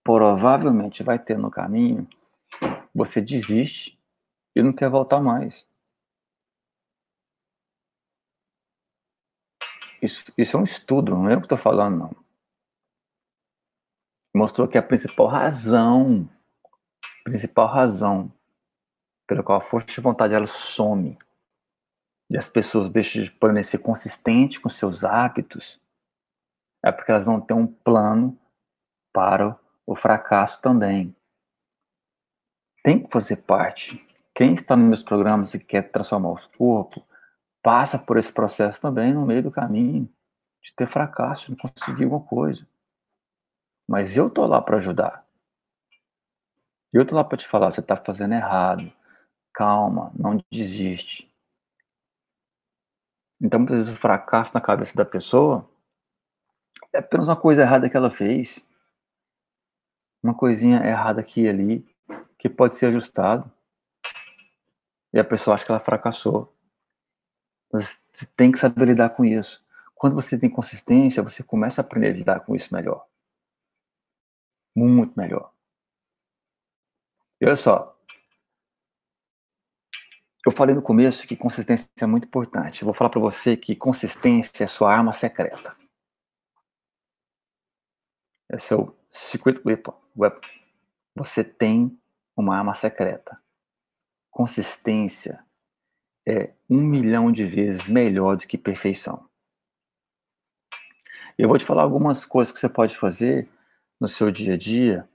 provavelmente 0.04 1.02
vai 1.02 1.18
ter 1.18 1.38
no 1.38 1.50
caminho, 1.50 2.08
você 2.96 3.22
desiste 3.22 4.00
e 4.56 4.64
não 4.64 4.74
quer 4.74 4.90
voltar 4.90 5.20
mais. 5.22 5.68
Isso, 10.02 10.24
isso 10.38 10.58
é 10.58 10.60
um 10.60 10.64
estudo, 10.64 11.12
não 11.12 11.30
é 11.30 11.36
o 11.36 11.40
que 11.40 11.46
estou 11.46 11.58
falando, 11.58 11.98
não 11.98 12.26
mostrou 14.36 14.68
que 14.68 14.78
a 14.78 14.84
principal 14.84 15.28
razão, 15.28 16.30
principal 17.24 17.68
razão 17.68 18.32
pela 19.26 19.42
qual 19.42 19.58
a 19.58 19.62
força 19.62 19.88
de 19.88 20.02
vontade 20.02 20.34
ela 20.34 20.46
some 20.46 21.18
e 22.30 22.38
as 22.38 22.50
pessoas 22.50 22.90
deixam 22.90 23.24
de 23.24 23.32
permanecer 23.32 23.80
consistentes 23.80 24.58
com 24.58 24.68
seus 24.68 25.04
hábitos 25.06 25.80
é 26.84 26.92
porque 26.92 27.12
elas 27.12 27.26
não 27.26 27.40
têm 27.40 27.56
um 27.56 27.66
plano 27.66 28.38
para 29.12 29.58
o 29.88 29.96
fracasso 29.96 30.62
também. 30.62 31.16
Tem 32.86 33.02
que 33.02 33.12
fazer 33.12 33.38
parte. 33.38 34.00
Quem 34.32 34.54
está 34.54 34.76
nos 34.76 34.86
meus 34.86 35.02
programas 35.02 35.56
e 35.56 35.60
quer 35.60 35.92
transformar 35.92 36.30
o 36.30 36.50
corpo, 36.56 37.04
passa 37.64 37.98
por 37.98 38.16
esse 38.16 38.32
processo 38.32 38.80
também 38.80 39.12
no 39.12 39.26
meio 39.26 39.42
do 39.42 39.50
caminho 39.50 40.08
de 40.62 40.72
ter 40.72 40.88
fracasso, 40.88 41.52
de 41.52 41.60
conseguir 41.60 42.04
alguma 42.04 42.24
coisa. 42.24 42.68
Mas 43.90 44.16
eu 44.16 44.30
tô 44.30 44.46
lá 44.46 44.62
para 44.62 44.78
ajudar. 44.78 45.26
Eu 46.94 47.04
tô 47.08 47.16
lá 47.16 47.24
para 47.24 47.40
te 47.40 47.48
falar, 47.48 47.72
você 47.72 47.82
tá 47.82 47.98
fazendo 47.98 48.36
errado. 48.36 48.94
Calma, 49.52 50.12
não 50.16 50.40
desiste. 50.52 51.28
Então, 53.42 53.62
muitas 53.62 53.78
vezes 53.78 53.94
o 53.96 54.00
fracasso 54.00 54.54
na 54.54 54.62
cabeça 54.62 54.96
da 54.96 55.06
pessoa 55.06 55.68
é 56.94 57.00
apenas 57.00 57.30
uma 57.30 57.36
coisa 57.36 57.64
errada 57.64 57.90
que 57.90 57.98
ela 57.98 58.12
fez. 58.12 58.64
Uma 60.22 60.36
coisinha 60.36 60.86
errada 60.86 61.20
aqui 61.20 61.42
e 61.42 61.50
ali 61.50 61.95
que 62.46 62.50
pode 62.50 62.76
ser 62.76 62.86
ajustado. 62.88 63.52
E 65.12 65.20
a 65.20 65.24
pessoa 65.24 65.56
acha 65.56 65.66
que 65.66 65.72
ela 65.72 65.80
fracassou. 65.80 66.56
Mas 67.74 68.06
você 68.14 68.28
tem 68.38 68.52
que 68.52 68.60
saber 68.60 68.86
lidar 68.86 69.10
com 69.10 69.26
isso. 69.26 69.66
Quando 69.96 70.14
você 70.14 70.38
tem 70.38 70.50
consistência, 70.50 71.24
você 71.24 71.42
começa 71.42 71.82
a 71.82 71.84
aprender 71.84 72.10
a 72.10 72.14
lidar 72.14 72.40
com 72.42 72.56
isso 72.56 72.72
melhor 72.72 73.08
muito 74.76 75.18
melhor. 75.18 75.54
E 77.40 77.46
olha 77.46 77.56
só, 77.56 77.98
eu 80.46 80.52
falei 80.52 80.76
no 80.76 80.82
começo 80.82 81.28
que 81.28 81.36
consistência 81.36 81.90
é 82.00 82.06
muito 82.06 82.28
importante. 82.28 82.82
Eu 82.82 82.86
vou 82.86 82.94
falar 82.94 83.10
para 83.10 83.22
você 83.22 83.56
que 83.58 83.76
consistência 83.76 84.66
é 84.66 84.68
sua 84.68 84.94
arma 84.94 85.14
secreta. 85.14 85.76
É 88.52 88.58
seu 88.58 88.96
secret 89.10 89.62
weapon. 89.66 89.98
Você 91.16 91.44
tem 91.44 91.98
uma 92.36 92.58
arma 92.58 92.74
secreta. 92.74 93.42
Consistência 94.30 95.44
é 96.28 96.54
um 96.70 96.82
milhão 96.82 97.32
de 97.32 97.46
vezes 97.46 97.88
melhor 97.88 98.36
do 98.36 98.48
que 98.48 98.58
perfeição. 98.58 99.30
Eu 101.38 101.50
vou 101.50 101.58
te 101.58 101.66
falar 101.66 101.84
algumas 101.84 102.26
coisas 102.26 102.54
que 102.54 102.60
você 102.60 102.70
pode 102.70 102.98
fazer 102.98 103.50
no 104.00 104.08
seu 104.08 104.32
dia 104.32 104.54
a 104.54 104.58
dia 104.58 105.08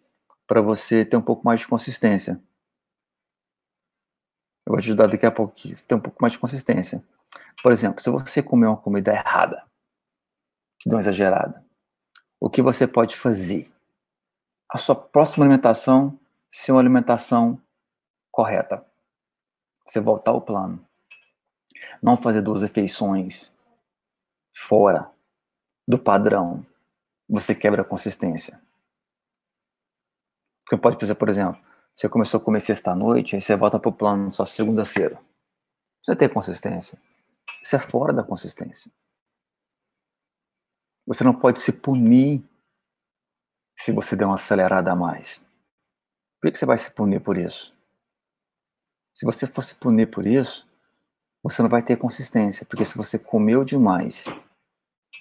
para 0.47 0.61
você 0.61 1.05
ter 1.05 1.17
um 1.17 1.23
pouco 1.23 1.45
mais 1.45 1.61
de 1.61 1.69
consistência. 1.69 2.43
Eu 4.67 4.75
vou 4.75 4.81
te 4.81 4.85
ajudar 4.85 5.07
daqui 5.07 5.25
a 5.25 5.33
pouco 5.33 5.55
a 5.57 5.87
ter 5.87 5.95
um 5.95 6.01
pouco 6.01 6.19
mais 6.21 6.33
de 6.33 6.39
consistência. 6.39 7.03
Por 7.63 7.73
exemplo, 7.73 8.01
se 8.01 8.11
você 8.11 8.43
comer 8.43 8.67
uma 8.67 8.77
comida 8.77 9.13
errada, 9.13 9.65
que 10.79 10.89
dá 10.89 10.97
uma 10.97 11.01
exagerada, 11.01 11.65
o 12.39 12.51
que 12.51 12.63
você 12.63 12.87
pode 12.87 13.17
fazer? 13.17 13.71
A 14.69 14.79
sua 14.79 14.95
próxima 14.95 15.45
alimentação 15.45 16.20
ser 16.51 16.73
uma 16.73 16.81
alimentação 16.81 17.61
correta. 18.31 18.85
Você 19.87 20.01
voltar 20.01 20.33
ao 20.33 20.43
plano. 20.43 20.85
Não 22.03 22.17
fazer 22.17 22.43
duas 22.43 22.63
refeições 22.63 23.53
fora 24.57 25.11
do 25.87 25.99
padrão. 25.99 26.65
Você 27.29 27.55
quebra 27.55 27.83
a 27.83 27.85
consistência. 27.85 28.61
Você 30.69 30.77
pode 30.77 30.99
fazer, 30.99 31.15
por 31.15 31.29
exemplo, 31.29 31.61
você 31.95 32.09
começou 32.09 32.41
a 32.41 32.45
comer 32.45 32.61
sexta-noite, 32.61 33.35
aí 33.35 33.43
você 33.43 33.57
volta 33.57 33.79
para 33.79 33.89
o 33.89 33.93
plano 33.93 34.33
só 34.33 34.47
segunda-feira. 34.47 35.21
Você 36.05 36.17
tem 36.17 36.29
consistência. 36.29 36.99
Isso 37.63 37.77
é 37.77 37.79
fora 37.79 38.13
da 38.13 38.23
consistência. 38.23 38.91
Você 41.07 41.25
não 41.25 41.35
pode 41.35 41.61
se 41.61 41.73
punir 41.73 42.43
se 43.77 43.93
você 43.93 44.15
der 44.15 44.27
uma 44.27 44.37
acelerada 44.37 44.93
a 44.93 44.97
mais. 44.97 45.45
Por 46.41 46.51
que 46.51 46.59
você 46.59 46.65
vai 46.65 46.79
se 46.79 46.91
punir 46.91 47.21
por 47.21 47.37
isso? 47.37 47.75
Se 49.13 49.27
você 49.27 49.47
for 49.47 49.63
se 49.63 49.75
punir 49.75 50.11
por 50.11 50.27
isso, 50.27 50.67
você 51.43 51.61
não 51.61 51.69
vai 51.69 51.83
ter 51.83 51.97
consistência, 51.97 52.65
porque 52.65 52.85
se 52.85 52.97
você 52.97 53.19
comeu 53.19 53.65
demais, 53.65 54.25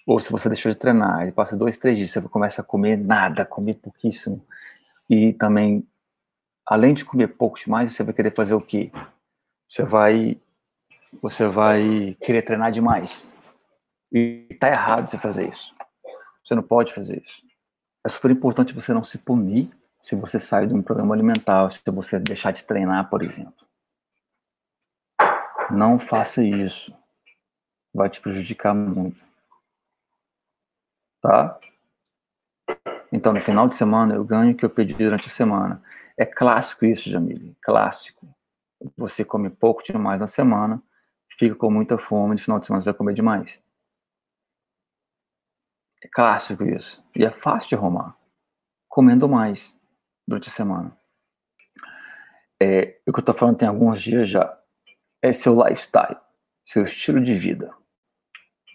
ou 0.08 0.20
se 0.20 0.32
você 0.32 0.48
deixou 0.48 0.72
de 0.72 0.78
treinar, 0.78 1.28
e 1.28 1.32
passa 1.32 1.58
dois, 1.58 1.78
três 1.78 1.98
dias, 1.98 2.12
você 2.12 2.22
começa 2.22 2.62
a 2.62 2.64
comer 2.64 2.98
nada, 2.98 3.46
comer 3.46 3.76
pouquíssimo, 3.76 4.46
e 5.10 5.34
também, 5.34 5.86
além 6.66 6.94
de 6.94 7.04
comer 7.04 7.28
pouco 7.28 7.60
demais, 7.60 7.94
você 7.94 8.04
vai 8.04 8.14
querer 8.14 8.34
fazer 8.34 8.54
o 8.54 8.62
quê? 8.62 8.92
Você 9.68 9.84
vai, 9.84 10.40
você 11.22 11.48
vai 11.48 12.16
querer 12.22 12.44
treinar 12.44 12.72
demais. 12.72 13.30
E 14.12 14.58
tá 14.60 14.70
errado 14.70 15.10
você 15.10 15.18
fazer 15.18 15.50
isso. 15.50 15.76
Você 16.44 16.56
não 16.56 16.64
pode 16.64 16.94
fazer 16.94 17.22
isso. 17.24 17.44
É 18.06 18.10
super 18.10 18.32
importante 18.32 18.74
você 18.74 18.94
não 18.94 19.04
se 19.04 19.18
punir 19.18 19.72
se 20.02 20.16
você 20.16 20.40
sair 20.40 20.68
de 20.68 20.74
um 20.74 20.82
programa 20.82 21.14
alimentar, 21.14 21.70
se 21.72 21.82
você 21.86 22.20
deixar 22.20 22.52
de 22.52 22.64
treinar, 22.64 23.10
por 23.10 23.22
exemplo. 23.22 23.68
Não 25.72 26.00
faça 26.00 26.44
isso. 26.44 26.96
Vai 27.94 28.10
te 28.10 28.22
prejudicar 28.22 28.74
muito. 28.74 29.24
Tá? 31.22 31.60
Então, 33.12 33.34
no 33.34 33.42
final 33.42 33.68
de 33.68 33.76
semana, 33.76 34.16
eu 34.16 34.24
ganho 34.24 34.54
o 34.54 34.56
que 34.56 34.64
eu 34.64 34.70
pedi 34.70 34.94
durante 34.94 35.28
a 35.28 35.32
semana. 35.32 35.82
É 36.18 36.26
clássico 36.26 36.86
isso, 36.86 37.10
Jamile. 37.10 37.56
Clássico. 37.62 38.28
Você 38.98 39.26
come 39.26 39.50
pouco 39.50 39.84
demais 39.84 40.22
na 40.22 40.28
semana, 40.28 40.82
fica 41.38 41.56
com 41.56 41.70
muita 41.70 41.98
fome, 41.98 42.36
no 42.36 42.42
final 42.42 42.60
de 42.60 42.66
semana 42.66 42.82
você 42.82 42.92
vai 42.92 42.98
comer 42.98 43.14
demais. 43.14 43.62
É 46.02 46.08
clássico 46.08 46.64
isso. 46.64 47.04
E 47.16 47.26
é 47.26 47.32
fácil 47.32 47.70
de 47.70 47.76
arrumar. 47.76 48.16
Comendo 48.88 49.28
mais 49.28 49.78
durante 50.30 50.48
a 50.48 50.52
semana. 50.52 50.96
É, 52.62 53.00
o 53.08 53.12
que 53.12 53.20
eu 53.20 53.22
estou 53.22 53.34
falando 53.34 53.58
tem 53.58 53.68
alguns 53.68 54.02
dias 54.02 54.30
já. 54.30 54.58
É 55.22 55.34
seu 55.34 55.56
lifestyle, 55.62 56.18
seu 56.66 56.84
estilo 56.84 57.22
de 57.22 57.34
vida. 57.34 57.74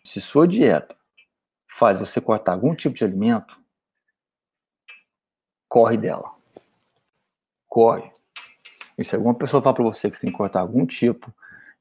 Se 0.05 0.21
sua 0.21 0.47
dieta 0.47 0.97
faz 1.71 1.97
você 1.97 2.21
cortar 2.21 2.53
algum 2.53 2.75
tipo 2.75 2.95
de 2.95 3.05
alimento, 3.05 3.59
corre 5.69 5.97
dela. 5.97 6.35
Corre. 7.67 8.13
E 8.99 9.05
se 9.05 9.15
alguma 9.15 9.35
pessoa 9.35 9.63
falar 9.63 9.75
para 9.75 9.85
você 9.85 10.11
que 10.11 10.17
você 10.17 10.23
tem 10.23 10.31
que 10.31 10.37
cortar 10.37 10.61
algum 10.61 10.87
tipo 10.87 11.33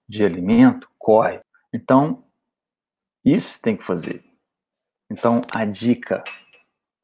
de 0.08 0.24
alimento, 0.24 0.90
corre. 0.98 1.42
Então, 1.72 2.24
isso 3.24 3.62
tem 3.62 3.76
que 3.76 3.84
fazer. 3.84 4.24
Então, 5.12 5.42
a 5.54 5.66
dica, 5.66 6.24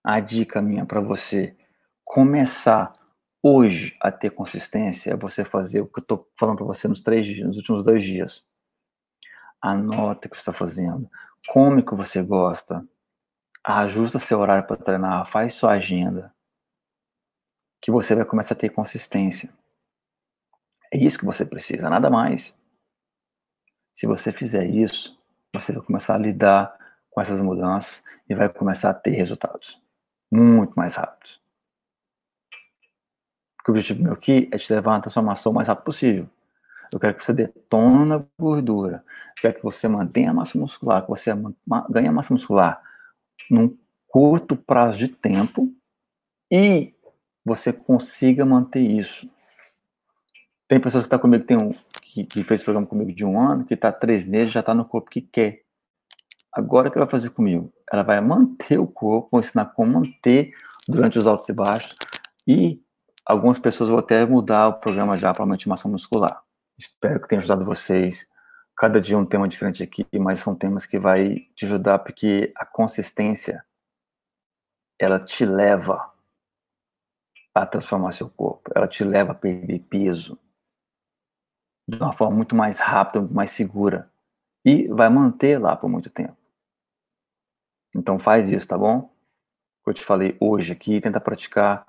a 0.03 0.19
dica 0.19 0.61
minha 0.61 0.85
para 0.85 1.01
você 1.01 1.55
começar 2.09 2.91
hoje 3.43 3.95
a 4.01 4.11
ter 4.11 4.31
consistência 4.31 5.11
é 5.11 5.15
você 5.15 5.45
fazer 5.45 5.81
o 5.81 5.87
que 5.87 5.99
eu 5.99 6.01
estou 6.01 6.27
falando 6.39 6.57
para 6.57 6.65
você 6.65 6.87
nos 6.87 7.03
três 7.03 7.23
dias, 7.23 7.45
nos 7.47 7.57
últimos 7.57 7.83
dois 7.83 8.03
dias. 8.03 8.47
Anota 9.61 10.25
o 10.25 10.31
que 10.31 10.35
você 10.35 10.41
está 10.41 10.51
fazendo, 10.51 11.07
come 11.49 11.81
o 11.81 11.85
que 11.85 11.93
você 11.93 12.23
gosta, 12.23 12.83
ajusta 13.63 14.17
seu 14.17 14.39
horário 14.39 14.65
para 14.65 14.75
treinar, 14.75 15.27
faz 15.27 15.53
sua 15.53 15.73
agenda 15.73 16.33
que 17.79 17.91
você 17.91 18.15
vai 18.15 18.25
começar 18.25 18.55
a 18.55 18.57
ter 18.57 18.69
consistência. 18.69 19.53
É 20.91 20.97
isso 20.97 21.19
que 21.19 21.25
você 21.25 21.45
precisa, 21.45 21.91
nada 21.91 22.09
mais. 22.09 22.57
Se 23.93 24.07
você 24.07 24.31
fizer 24.31 24.65
isso, 24.65 25.15
você 25.53 25.73
vai 25.73 25.83
começar 25.83 26.15
a 26.15 26.17
lidar 26.17 26.75
com 27.11 27.21
essas 27.21 27.39
mudanças 27.39 28.03
e 28.27 28.33
vai 28.33 28.49
começar 28.49 28.89
a 28.89 28.95
ter 28.95 29.11
resultados 29.11 29.79
muito 30.31 30.73
mais 30.73 30.95
rápidos. 30.95 31.39
O 33.69 33.71
objetivo 33.71 34.03
meu 34.03 34.13
aqui 34.13 34.49
é 34.51 34.57
te 34.57 34.73
levar 34.73 34.93
uma 34.93 35.01
transformação 35.01 35.51
o 35.51 35.55
mais 35.55 35.67
rápido 35.67 35.85
possível. 35.85 36.29
Eu 36.91 36.99
quero 36.99 37.13
que 37.15 37.23
você 37.23 37.33
detona 37.33 38.15
a 38.15 38.23
gordura. 38.41 39.03
Eu 39.37 39.41
quero 39.41 39.55
que 39.55 39.63
você 39.63 39.87
mantenha 39.87 40.31
a 40.31 40.33
massa 40.33 40.57
muscular, 40.57 41.03
que 41.03 41.09
você 41.09 41.31
ganhe 41.89 42.09
massa 42.09 42.33
muscular 42.33 42.81
num 43.49 43.77
curto 44.07 44.55
prazo 44.55 44.97
de 44.97 45.07
tempo 45.07 45.71
e 46.51 46.95
você 47.45 47.71
consiga 47.71 48.43
manter 48.43 48.81
isso 48.81 49.29
tem 50.69 50.79
pessoas 50.79 51.01
que 51.01 51.07
estão 51.07 51.17
tá 51.17 51.21
comigo, 51.23 51.43
tem 51.43 51.57
um, 51.57 51.73
que, 52.03 52.23
que 52.23 52.43
fez 52.43 52.63
programa 52.63 52.85
comigo 52.85 53.11
de 53.11 53.25
um 53.25 53.39
ano, 53.41 53.65
que 53.65 53.73
está 53.73 53.91
três 53.91 54.29
meses, 54.29 54.53
já 54.53 54.59
está 54.59 54.71
no 54.71 54.85
corpo 54.85 55.09
que 55.09 55.19
quer. 55.19 55.63
Agora 56.53 56.87
o 56.87 56.91
que 56.91 56.97
ela 56.99 57.07
vai 57.07 57.11
fazer 57.11 57.31
comigo? 57.31 57.73
Ela 57.91 58.03
vai 58.03 58.21
manter 58.21 58.79
o 58.79 58.85
corpo, 58.85 59.39
ensinar 59.39 59.65
como 59.65 59.93
manter 59.93 60.53
durante 60.87 61.17
os 61.17 61.25
altos 61.25 61.49
e 61.49 61.53
baixos. 61.53 61.95
E 62.47 62.79
algumas 63.29 63.59
pessoas 63.59 63.89
vão 63.89 63.99
até 63.99 64.25
mudar 64.25 64.69
o 64.69 64.79
programa 64.79 65.15
já 65.15 65.31
para 65.31 65.45
manter 65.45 65.69
massa 65.69 65.87
muscular. 65.87 66.43
Espero 66.75 67.21
que 67.21 67.27
tenha 67.27 67.37
ajudado 67.37 67.63
vocês. 67.63 68.27
Cada 68.75 68.99
dia 68.99 69.15
um 69.19 69.25
tema 69.25 69.47
diferente 69.47 69.83
aqui, 69.83 70.07
mas 70.17 70.39
são 70.39 70.55
temas 70.55 70.83
que 70.83 70.97
vai 70.97 71.35
te 71.55 71.65
ajudar 71.65 71.99
porque 71.99 72.51
a 72.55 72.65
consistência 72.65 73.63
ela 74.97 75.19
te 75.19 75.45
leva 75.45 76.11
a 77.53 77.67
transformar 77.67 78.13
seu 78.13 78.29
corpo, 78.29 78.71
ela 78.73 78.87
te 78.87 79.03
leva 79.03 79.33
a 79.33 79.35
perder 79.35 79.79
peso, 79.81 80.39
de 81.87 81.97
uma 81.97 82.13
forma 82.13 82.35
muito 82.35 82.55
mais 82.55 82.79
rápida, 82.79 83.19
muito 83.19 83.35
mais 83.35 83.51
segura. 83.51 84.11
E 84.65 84.87
vai 84.87 85.09
manter 85.09 85.59
lá 85.59 85.75
por 85.75 85.87
muito 85.87 86.09
tempo. 86.09 86.35
Então 87.95 88.17
faz 88.17 88.49
isso, 88.49 88.67
tá 88.67 88.77
bom? 88.77 89.13
Eu 89.85 89.93
te 89.93 90.03
falei 90.03 90.35
hoje 90.39 90.73
aqui, 90.73 90.99
tenta 90.99 91.19
praticar 91.19 91.85